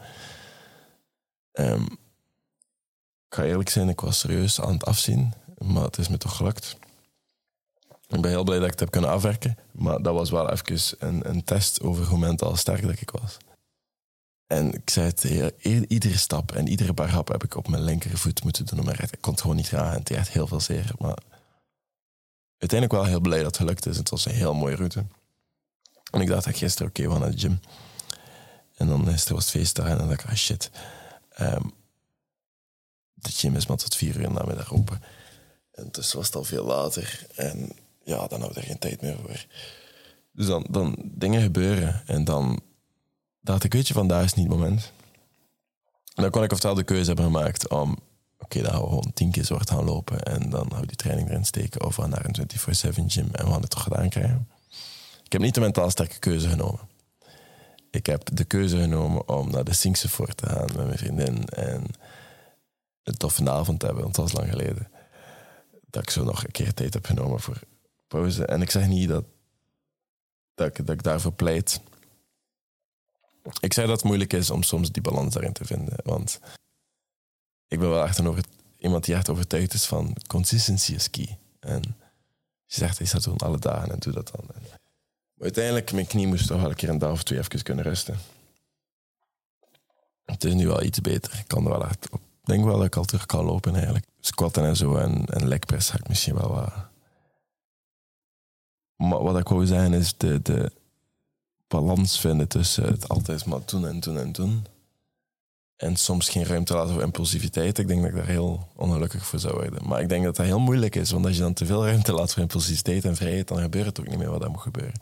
Um, 1.54 1.84
ik 3.30 3.36
ga 3.36 3.44
eerlijk 3.44 3.70
zijn, 3.70 3.90
ik 3.90 4.00
was 4.00 4.20
serieus 4.20 4.62
aan 4.62 4.74
het 4.74 4.86
afzien. 4.86 5.34
Maar 5.58 5.84
het 5.84 5.98
is 5.98 6.08
me 6.08 6.18
toch 6.18 6.36
gelukt. 6.36 6.78
Ik 8.08 8.22
ben 8.22 8.32
heel 8.32 8.44
blij 8.44 8.58
dat 8.58 8.66
ik 8.66 8.72
het 8.72 8.80
heb 8.80 8.92
kunnen 8.92 9.10
afwerken. 9.10 9.58
Maar 9.72 10.02
dat 10.02 10.14
was 10.14 10.30
wel 10.30 10.50
even 10.50 10.96
een, 11.00 11.30
een 11.30 11.44
test 11.44 11.82
over 11.82 12.06
hoe 12.06 12.20
mentaal 12.20 12.56
sterk 12.56 12.82
dat 12.82 13.00
ik 13.00 13.10
was. 13.10 13.38
En 14.48 14.74
ik 14.74 14.90
zei 14.90 15.08
het, 15.08 15.24
iedere 15.88 16.18
stap 16.18 16.52
en 16.52 16.68
iedere 16.68 16.94
paar 16.94 17.10
hap 17.10 17.28
heb 17.28 17.44
ik 17.44 17.56
op 17.56 17.68
mijn 17.68 17.84
linkervoet 17.84 18.44
moeten 18.44 18.66
doen. 18.66 18.86
Maar 18.86 19.04
ik 19.04 19.18
kon 19.22 19.32
het 19.32 19.42
gewoon 19.42 19.56
niet 19.56 19.68
gaan. 19.68 19.94
Het 19.94 20.08
deed 20.08 20.30
heel 20.30 20.48
veel 20.48 20.60
zeer. 20.60 20.92
Maar 21.00 21.18
uiteindelijk 22.58 23.02
wel 23.02 23.12
heel 23.12 23.20
blij 23.20 23.38
dat 23.38 23.48
het 23.48 23.58
gelukt 23.58 23.86
is. 23.86 23.98
Het 23.98 24.10
was 24.10 24.26
een 24.26 24.32
heel 24.32 24.54
mooie 24.54 24.76
route. 24.76 25.06
En 26.12 26.22
ik 26.22 26.28
dacht 26.28 26.46
dat 26.46 26.58
gisteren, 26.58 26.88
oké, 26.88 27.02
okay, 27.02 27.14
we 27.14 27.20
gaan 27.20 27.30
naar 27.30 27.40
de 27.40 27.48
gym. 27.48 27.60
En 28.76 28.88
dan 28.88 29.08
gisteren 29.08 29.36
was 29.36 29.46
het 29.46 29.54
feestdag 29.54 29.88
en 29.88 29.98
dan 29.98 30.08
dacht 30.08 30.24
ik, 30.24 30.30
ah 30.30 30.36
shit. 30.36 30.72
Um, 31.40 31.74
de 33.14 33.32
gym 33.32 33.56
is 33.56 33.68
maar 33.68 33.78
tot 33.78 33.96
vier 33.96 34.20
uur 34.20 34.32
namiddag 34.32 34.74
open. 34.74 35.04
En 35.72 35.90
dus 35.92 36.14
was 36.14 36.26
het 36.26 36.36
al 36.36 36.44
veel 36.44 36.66
later. 36.66 37.26
En 37.36 37.72
ja, 38.08 38.28
dan 38.28 38.40
hebben 38.40 38.54
we 38.54 38.60
er 38.60 38.68
geen 38.68 38.80
tijd 38.80 39.02
meer 39.02 39.18
voor. 39.22 39.46
Dus 40.32 40.46
dan, 40.46 40.66
dan 40.70 40.96
dingen 41.04 41.42
gebeuren 41.42 42.02
en 42.06 42.24
dan 42.24 42.60
dacht 43.42 43.64
ik, 43.64 43.74
weet 43.74 43.88
je, 43.88 43.94
vandaag 43.94 44.24
is 44.24 44.34
niet 44.34 44.48
het 44.48 44.58
moment. 44.58 44.92
dan 46.14 46.30
kon 46.30 46.44
ik 46.44 46.52
oftewel 46.52 46.76
de 46.76 46.84
keuze 46.84 47.06
hebben 47.06 47.26
gemaakt 47.26 47.70
om, 47.70 47.98
oké, 48.40 48.62
dan 48.62 48.72
gaan 48.72 48.82
we 48.82 48.88
gewoon 48.88 49.12
tien 49.14 49.32
keer 49.32 49.46
zwart 49.46 49.70
gaan 49.70 49.84
lopen 49.84 50.24
en 50.24 50.50
dan 50.50 50.72
gaan 50.72 50.82
we 50.82 50.88
die 50.88 50.96
training 50.96 51.30
erin 51.30 51.46
steken 51.46 51.86
of 51.86 51.96
we 51.96 52.02
gaan 52.02 52.10
naar 52.10 52.26
een 52.26 52.36
24-7 52.36 53.06
gym 53.08 53.30
en 53.32 53.46
we 53.46 53.52
gaan 53.52 53.62
het 53.62 53.70
toch 53.70 53.84
gedaan 53.84 54.10
krijgen. 54.10 54.48
Ik 55.24 55.32
heb 55.32 55.42
niet 55.42 55.54
de 55.54 55.62
mentaal 55.62 55.90
sterke 55.90 56.20
keuze 56.20 56.50
genomen. 56.50 56.80
Ik 57.92 58.06
heb 58.06 58.36
de 58.36 58.44
keuze 58.44 58.78
genomen 58.78 59.30
om 59.30 59.52
naar 59.52 59.64
de 59.64 59.74
Sinkse 59.74 60.10
voor 60.10 60.36
te 60.36 60.46
gaan 60.46 60.66
met 60.76 60.86
mijn 60.86 60.98
vriendin 60.98 61.46
en 61.46 61.86
een 63.04 63.18
toffe 63.18 63.50
avond 63.50 63.80
te 63.80 63.86
hebben, 63.86 64.04
want 64.04 64.16
het 64.16 64.26
was 64.26 64.42
lang 64.42 64.52
geleden. 64.52 64.92
Dat 65.90 66.04
ik 66.04 66.10
zo 66.10 66.24
nog 66.24 66.44
een 66.44 66.52
keer 66.52 66.74
tijd 66.74 66.94
heb 66.94 67.06
genomen 67.06 67.40
voor 67.40 67.60
pauze. 68.08 68.46
En 68.46 68.62
ik 68.62 68.72
zeg 68.72 68.88
niet 68.88 69.10
dat, 69.10 69.26
dat, 70.54 70.68
ik, 70.68 70.86
dat 70.86 70.96
ik 70.96 71.04
daarvoor 71.04 71.32
pleit. 71.34 71.82
Ik 73.60 73.74
zeg 73.74 73.86
dat 73.86 73.96
het 73.96 74.04
moeilijk 74.04 74.34
is 74.34 74.50
om 74.50 74.64
soms 74.64 74.92
die 74.92 75.02
balans 75.02 75.34
daarin 75.34 75.54
te 75.54 75.66
vinden. 75.66 75.96
Want 76.04 76.40
ik 77.68 77.80
ben 77.80 77.90
wel 77.90 78.04
echt 78.04 78.18
een 78.18 78.28
over, 78.28 78.44
iemand 78.78 79.06
die 79.06 79.16
echt 79.16 79.30
overtuigd 79.30 79.74
is 79.74 79.86
van 79.86 80.16
consistency 80.28 80.94
is 80.94 81.10
key. 81.10 81.38
En 81.60 81.82
je 82.66 82.76
zegt, 82.76 83.00
ik 83.00 83.12
dat 83.12 83.24
doen 83.24 83.38
alle 83.38 83.60
dagen 83.60 83.92
en 83.92 84.00
doe 84.00 84.14
dat 84.14 84.32
dan. 84.36 84.46
maar 84.46 84.80
uiteindelijk, 85.40 85.92
mijn 85.92 86.08
knie 86.08 86.28
moest 86.28 86.48
toch 86.48 86.62
wel 86.62 86.70
een 86.70 86.76
keer 86.76 86.90
een 86.90 86.98
dag 86.98 87.12
of 87.12 87.24
twee 87.24 87.40
even 87.40 87.64
kunnen 87.64 87.84
rusten. 87.84 88.18
Het 90.26 90.44
is 90.44 90.54
nu 90.54 90.68
wel 90.68 90.84
iets 90.84 91.02
beter. 91.02 91.40
Ik 91.40 91.48
kan 91.48 91.64
wel 91.64 91.86
echt 91.86 92.10
op. 92.10 92.22
Denk 92.44 92.64
wel 92.64 92.78
dat 92.78 92.86
ik 92.86 92.96
al 92.96 93.06
terug 93.06 93.26
kan 93.26 93.46
lopen 93.46 93.76
eigenlijk. 93.76 94.06
Squatten 94.20 94.64
en 94.64 94.76
zo 94.76 94.96
en, 94.96 95.26
en 95.26 95.48
legpress 95.48 95.90
ga 95.90 95.98
ik 95.98 96.08
misschien 96.08 96.36
wel 96.36 96.50
wat 96.50 96.87
maar 98.98 99.24
wat 99.24 99.38
ik 99.38 99.48
wou 99.48 99.66
zeggen 99.66 99.94
is 99.94 100.18
de, 100.18 100.42
de 100.42 100.72
balans 101.68 102.20
vinden 102.20 102.48
tussen 102.48 102.84
het 102.84 103.10
altijd 103.10 103.46
maar 103.46 103.62
doen 103.66 103.88
en 103.88 104.00
doen 104.00 104.18
en 104.18 104.32
doen. 104.32 104.66
En 105.76 105.96
soms 105.96 106.30
geen 106.30 106.46
ruimte 106.46 106.74
laten 106.74 106.94
voor 106.94 107.04
impulsiviteit. 107.04 107.78
Ik 107.78 107.88
denk 107.88 108.02
dat 108.02 108.10
ik 108.10 108.16
daar 108.16 108.26
heel 108.26 108.68
ongelukkig 108.76 109.26
voor 109.26 109.40
zou 109.40 109.54
worden. 109.54 109.88
Maar 109.88 110.02
ik 110.02 110.10
denk 110.10 110.24
dat 110.24 110.36
dat 110.36 110.46
heel 110.46 110.60
moeilijk 110.60 110.96
is. 110.96 111.12
Want 111.12 111.26
als 111.26 111.36
je 111.36 111.42
dan 111.42 111.54
te 111.54 111.66
veel 111.66 111.86
ruimte 111.86 112.14
laat 112.14 112.34
voor 112.34 112.42
impulsiviteit 112.42 113.06
en 113.06 113.16
vrijheid, 113.16 113.48
dan 113.48 113.58
gebeurt 113.58 113.86
het 113.86 114.00
ook 114.00 114.08
niet 114.08 114.18
meer 114.18 114.30
wat 114.30 114.44
er 114.44 114.50
moet 114.50 114.62
gebeuren. 114.62 115.02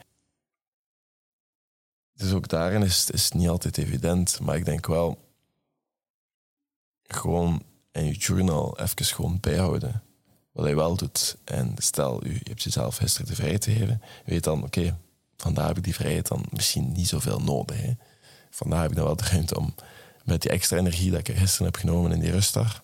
Dus 2.14 2.34
ook 2.34 2.48
daarin 2.48 2.82
is 2.84 3.08
het 3.08 3.34
niet 3.34 3.48
altijd 3.48 3.78
evident. 3.78 4.40
Maar 4.40 4.56
ik 4.56 4.66
denk 4.66 4.88
wel, 4.88 5.18
gewoon 7.04 7.64
in 7.92 8.06
je 8.06 8.14
journal 8.14 8.80
even 8.80 9.06
gewoon 9.06 9.38
bijhouden 9.40 10.04
wat 10.56 10.66
hij 10.66 10.76
wel 10.76 10.96
doet. 10.96 11.38
En 11.44 11.74
stel, 11.78 12.28
je 12.28 12.40
hebt 12.44 12.64
jezelf 12.64 12.98
gisteren 12.98 13.28
de 13.28 13.36
vrijheid 13.36 13.62
te 13.62 13.72
geven. 13.72 14.02
Je 14.26 14.32
weet 14.32 14.44
dan, 14.44 14.64
oké, 14.64 14.98
vandaag 15.38 15.68
heb 15.68 15.78
ik 15.78 15.84
die 15.84 15.96
vrijheid 15.96 16.28
dan 16.28 16.46
misschien 16.50 16.92
niet 16.92 17.08
zoveel 17.08 17.40
nodig. 17.40 17.82
Hè. 17.82 17.92
Vandaag 18.50 18.82
heb 18.82 18.90
ik 18.90 18.96
dan 18.96 19.06
wel 19.06 19.16
de 19.16 19.24
ruimte 19.32 19.58
om 19.58 19.76
met 20.24 20.42
die 20.42 20.52
extra 20.52 20.78
energie 20.78 21.12
dat 21.12 21.20
ik 21.20 21.28
er 21.28 21.36
gisteren 21.36 21.66
heb 21.66 21.76
genomen 21.76 22.12
in 22.12 22.20
die 22.20 22.32
rustdag, 22.32 22.84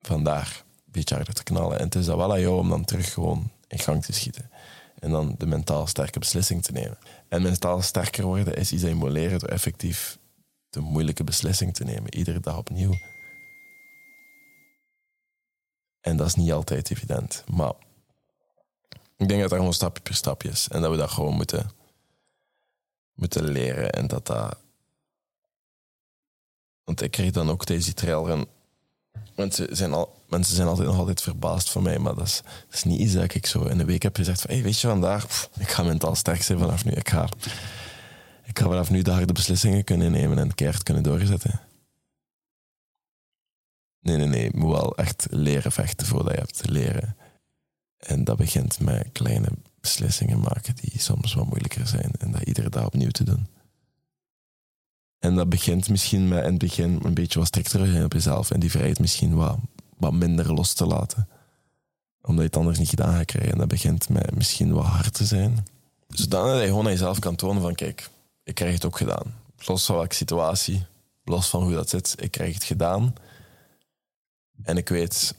vandaag 0.00 0.58
een 0.58 0.92
beetje 0.92 1.14
harder 1.14 1.34
te 1.34 1.42
knallen. 1.42 1.78
En 1.78 1.84
het 1.84 1.94
is 1.94 2.06
dan 2.06 2.16
wel 2.16 2.32
aan 2.32 2.40
jou 2.40 2.58
om 2.58 2.68
dan 2.68 2.84
terug 2.84 3.12
gewoon 3.12 3.50
in 3.68 3.78
gang 3.78 4.04
te 4.04 4.12
schieten. 4.12 4.50
En 4.98 5.10
dan 5.10 5.34
de 5.38 5.46
mentaal 5.46 5.86
sterke 5.86 6.18
beslissing 6.18 6.62
te 6.62 6.72
nemen. 6.72 6.98
En 7.28 7.42
mentaal 7.42 7.82
sterker 7.82 8.24
worden 8.24 8.56
is 8.56 8.72
iets 8.72 8.82
dat 8.82 8.98
je 8.98 9.10
leren 9.10 9.38
door 9.38 9.48
effectief 9.48 10.18
de 10.70 10.80
moeilijke 10.80 11.24
beslissing 11.24 11.74
te 11.74 11.84
nemen. 11.84 12.14
Iedere 12.14 12.40
dag 12.40 12.56
opnieuw. 12.56 12.92
En 16.00 16.16
dat 16.16 16.26
is 16.26 16.34
niet 16.34 16.52
altijd 16.52 16.90
evident. 16.90 17.44
Maar 17.52 17.72
ik 19.16 19.28
denk 19.28 19.40
dat 19.40 19.50
dat 19.50 19.58
gewoon 19.58 19.74
stapje 19.74 20.02
per 20.02 20.14
stapje 20.14 20.48
is. 20.48 20.68
En 20.68 20.80
dat 20.80 20.90
we 20.90 20.96
dat 20.96 21.10
gewoon 21.10 21.34
moeten, 21.34 21.70
moeten 23.14 23.44
leren. 23.44 23.90
En 23.90 24.06
dat 24.06 24.26
dat... 24.26 24.56
Want 26.84 27.02
ik 27.02 27.10
kreeg 27.10 27.30
dan 27.30 27.50
ook 27.50 27.66
deze 27.66 27.94
trailrun. 27.94 28.46
Mensen 29.36 29.76
zijn, 29.76 29.92
al, 29.92 30.22
mensen 30.28 30.54
zijn 30.54 30.68
altijd 30.68 30.88
nog 30.88 30.98
altijd 30.98 31.22
verbaasd 31.22 31.70
van 31.70 31.82
mij. 31.82 31.98
Maar 31.98 32.14
dat 32.14 32.26
is, 32.26 32.42
is 32.70 32.84
niet 32.84 33.00
iets 33.00 33.12
dat 33.12 33.34
ik 33.34 33.46
zo 33.46 33.62
in 33.62 33.80
een 33.80 33.86
week 33.86 34.02
heb 34.02 34.16
gezegd 34.16 34.40
van... 34.40 34.50
Hey, 34.50 34.62
weet 34.62 34.80
je, 34.80 34.88
vandaag... 34.88 35.48
ik 35.58 35.68
ga 35.68 35.82
mentaal 35.82 36.14
sterk 36.14 36.42
zijn 36.42 36.58
vanaf 36.58 36.84
nu. 36.84 36.90
Ik 36.90 37.08
ga, 37.08 37.28
ik 38.44 38.58
ga 38.58 38.64
vanaf 38.64 38.90
nu 38.90 39.02
daar 39.02 39.26
de 39.26 39.32
beslissingen 39.32 39.84
kunnen 39.84 40.10
nemen 40.10 40.38
en 40.38 40.54
keihard 40.54 40.82
kunnen 40.82 41.02
doorzetten. 41.02 41.60
Nee, 44.00 44.16
nee, 44.16 44.26
nee. 44.26 44.42
Je 44.42 44.58
moet 44.58 44.72
wel 44.72 44.96
echt 44.96 45.26
leren 45.30 45.72
vechten 45.72 46.06
voordat 46.06 46.32
je 46.32 46.38
hebt 46.38 46.58
te 46.58 46.70
leren. 46.70 47.16
En 47.98 48.24
dat 48.24 48.36
begint 48.36 48.80
met 48.80 49.08
kleine 49.12 49.48
beslissingen 49.80 50.40
maken 50.40 50.74
die 50.74 51.00
soms 51.00 51.34
wat 51.34 51.46
moeilijker 51.46 51.86
zijn. 51.86 52.10
En 52.18 52.30
dat 52.30 52.42
iedere 52.42 52.70
dag 52.70 52.86
opnieuw 52.86 53.10
te 53.10 53.24
doen. 53.24 53.46
En 55.18 55.34
dat 55.34 55.48
begint 55.48 55.88
misschien 55.88 56.28
met 56.28 56.44
in 56.44 56.50
het 56.50 56.58
begin 56.58 57.00
een 57.02 57.14
beetje 57.14 57.38
wat 57.38 57.48
strikter 57.48 57.86
zijn 57.86 58.04
op 58.04 58.12
jezelf. 58.12 58.50
En 58.50 58.60
die 58.60 58.70
vrijheid 58.70 58.98
misschien 58.98 59.34
wat, 59.34 59.58
wat 59.96 60.12
minder 60.12 60.54
los 60.54 60.72
te 60.72 60.86
laten. 60.86 61.28
Omdat 62.22 62.38
je 62.38 62.46
het 62.46 62.56
anders 62.56 62.78
niet 62.78 62.88
gedaan 62.88 63.14
gaat 63.14 63.24
krijgen. 63.24 63.52
En 63.52 63.58
dat 63.58 63.68
begint 63.68 64.08
met 64.08 64.34
misschien 64.34 64.72
wat 64.72 64.84
hard 64.84 65.14
te 65.14 65.24
zijn. 65.24 65.66
Zodat 66.08 66.60
je 66.60 66.66
gewoon 66.66 66.84
aan 66.84 66.90
jezelf 66.90 67.18
kan 67.18 67.36
tonen 67.36 67.62
van 67.62 67.74
kijk, 67.74 68.10
ik 68.42 68.54
krijg 68.54 68.74
het 68.74 68.84
ook 68.84 68.96
gedaan. 68.96 69.34
Los 69.64 69.86
van 69.86 69.96
welke 69.96 70.14
situatie, 70.14 70.86
los 71.24 71.48
van 71.48 71.62
hoe 71.62 71.72
dat 71.72 71.88
zit, 71.88 72.14
ik 72.18 72.30
krijg 72.30 72.54
het 72.54 72.64
gedaan. 72.64 73.14
En 74.62 74.76
ik 74.76 74.88
weet, 74.88 75.34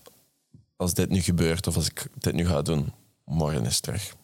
als 0.75 0.93
dit 0.93 1.09
nu 1.09 1.21
gebeurt 1.21 1.67
of 1.67 1.75
als 1.75 1.89
ik 1.89 2.07
dit 2.17 2.33
nu 2.33 2.47
ga 2.47 2.61
doen, 2.61 2.93
morgen 3.25 3.65
is 3.65 3.79
terug. 3.79 4.15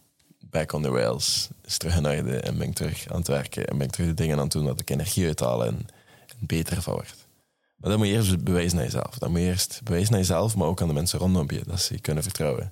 Back 0.49 0.71
on 0.71 0.81
the 0.81 0.89
rails. 0.89 1.49
Is 1.63 1.77
terug 1.77 1.97
in 1.97 2.05
orde 2.05 2.39
en 2.39 2.58
ben 2.58 2.67
ik 2.67 2.75
terug 2.75 3.08
aan 3.08 3.17
het 3.17 3.27
werken. 3.27 3.67
En 3.67 3.77
ben 3.77 3.88
ik 3.88 3.93
terug 3.93 4.08
de 4.08 4.13
dingen 4.13 4.38
aan 4.38 4.43
het 4.43 4.51
doen 4.51 4.65
dat 4.65 4.79
ik 4.79 4.89
energie 4.89 5.25
uithalen 5.25 5.67
en, 5.67 5.88
en 6.27 6.45
beter 6.45 6.81
van 6.81 6.93
word. 6.93 7.27
Maar 7.75 7.89
dan 7.89 7.99
moet 7.99 8.08
je 8.08 8.13
eerst 8.13 8.43
bewijzen 8.43 8.75
naar 8.75 8.86
jezelf. 8.86 9.17
Dan 9.17 9.31
moet 9.31 9.39
je 9.39 9.45
eerst 9.45 9.81
bewijzen 9.84 10.12
naar 10.12 10.19
jezelf, 10.19 10.55
maar 10.55 10.67
ook 10.67 10.81
aan 10.81 10.88
de 10.88 10.93
mensen 10.93 11.19
rondom 11.19 11.51
je. 11.51 11.63
Dat 11.65 11.81
ze 11.81 11.93
je 11.93 12.01
kunnen 12.01 12.23
vertrouwen. 12.23 12.71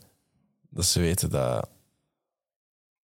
Dat 0.70 0.86
ze 0.86 1.00
weten 1.00 1.30
dat 1.30 1.70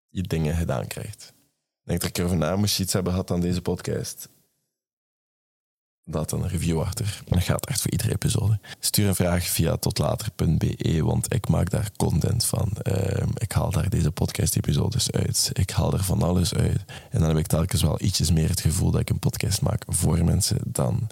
je 0.10 0.22
dingen 0.22 0.56
gedaan 0.56 0.88
krijgt. 0.88 1.34
Ik 1.82 1.86
denk 1.86 2.02
dat 2.02 2.10
ik 2.10 2.18
erover 2.18 2.38
na 2.38 2.56
moest 2.56 2.80
iets 2.80 2.94
hebben 2.94 3.12
gehad 3.12 3.32
aan 3.32 3.42
deze 3.42 3.62
podcast 3.62 4.30
laat 6.12 6.32
een 6.32 6.48
review 6.48 6.80
achter. 6.80 7.22
Dat 7.26 7.44
gaat 7.44 7.66
echt 7.66 7.82
voor 7.82 7.92
iedere 7.92 8.12
episode. 8.12 8.60
Stuur 8.80 9.08
een 9.08 9.16
vraag 9.16 9.44
via 9.44 9.78
totlater.be, 9.78 11.04
want 11.04 11.34
ik 11.34 11.48
maak 11.48 11.70
daar 11.70 11.90
content 11.98 12.46
van. 12.46 12.72
Ehm, 12.82 13.28
ik 13.38 13.52
haal 13.52 13.72
daar 13.72 13.90
deze 13.90 14.12
podcast-episodes 14.12 15.12
uit. 15.12 15.50
Ik 15.54 15.70
haal 15.70 15.94
er 15.94 16.04
van 16.04 16.24
alles 16.24 16.54
uit. 16.54 16.84
En 17.10 17.20
dan 17.20 17.28
heb 17.30 17.38
ik 17.38 17.48
telkens 17.48 17.82
wel 17.82 18.02
ietsjes 18.02 18.32
meer 18.32 18.50
het 18.50 18.62
gevoel 18.62 18.92
dat 18.92 19.02
ik 19.02 19.10
een 19.10 19.20
podcast 19.20 19.62
maak 19.62 19.84
voor 19.88 20.26
mensen 20.26 20.60
dan 20.66 21.08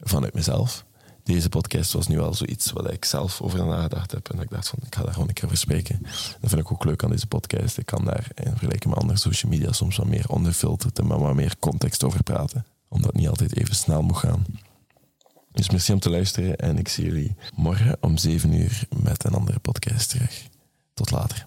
vanuit 0.00 0.34
mezelf. 0.34 0.84
Deze 1.22 1.48
podcast 1.48 1.92
was 1.92 2.06
nu 2.06 2.16
wel 2.16 2.34
zoiets 2.34 2.72
wat 2.72 2.92
ik 2.92 3.04
zelf 3.04 3.42
over 3.42 3.66
nagedacht 3.66 4.12
heb. 4.12 4.30
En 4.30 4.40
ik 4.40 4.50
dacht 4.50 4.68
van, 4.68 4.78
ik 4.86 4.94
ga 4.94 5.02
daar 5.02 5.12
gewoon 5.12 5.28
een 5.28 5.34
keer 5.34 5.44
over 5.44 5.56
spreken. 5.56 5.98
Dat 6.40 6.50
vind 6.50 6.60
ik 6.60 6.72
ook 6.72 6.84
leuk 6.84 7.04
aan 7.04 7.10
deze 7.10 7.26
podcast. 7.26 7.78
Ik 7.78 7.86
kan 7.86 8.04
daar 8.04 8.28
in 8.34 8.50
vergelijking 8.50 8.94
met 8.94 9.02
andere 9.02 9.18
social 9.18 9.52
media 9.52 9.72
soms 9.72 9.96
wat 9.96 10.06
meer 10.06 10.28
onderfilterd 10.28 10.98
en 10.98 11.06
wat 11.06 11.34
meer 11.34 11.54
context 11.58 12.04
over 12.04 12.22
praten 12.22 12.75
omdat 12.88 13.10
het 13.12 13.20
niet 13.20 13.28
altijd 13.28 13.56
even 13.56 13.74
snel 13.74 14.02
moet 14.02 14.16
gaan. 14.16 14.44
Dus 15.52 15.70
merci 15.70 15.92
om 15.92 15.98
te 15.98 16.10
luisteren 16.10 16.56
en 16.56 16.78
ik 16.78 16.88
zie 16.88 17.04
jullie 17.04 17.36
morgen 17.54 17.96
om 18.00 18.16
7 18.16 18.52
uur 18.52 18.88
met 19.02 19.24
een 19.24 19.34
andere 19.34 19.58
podcast 19.58 20.10
terug. 20.10 20.48
Tot 20.94 21.10
later. 21.10 21.46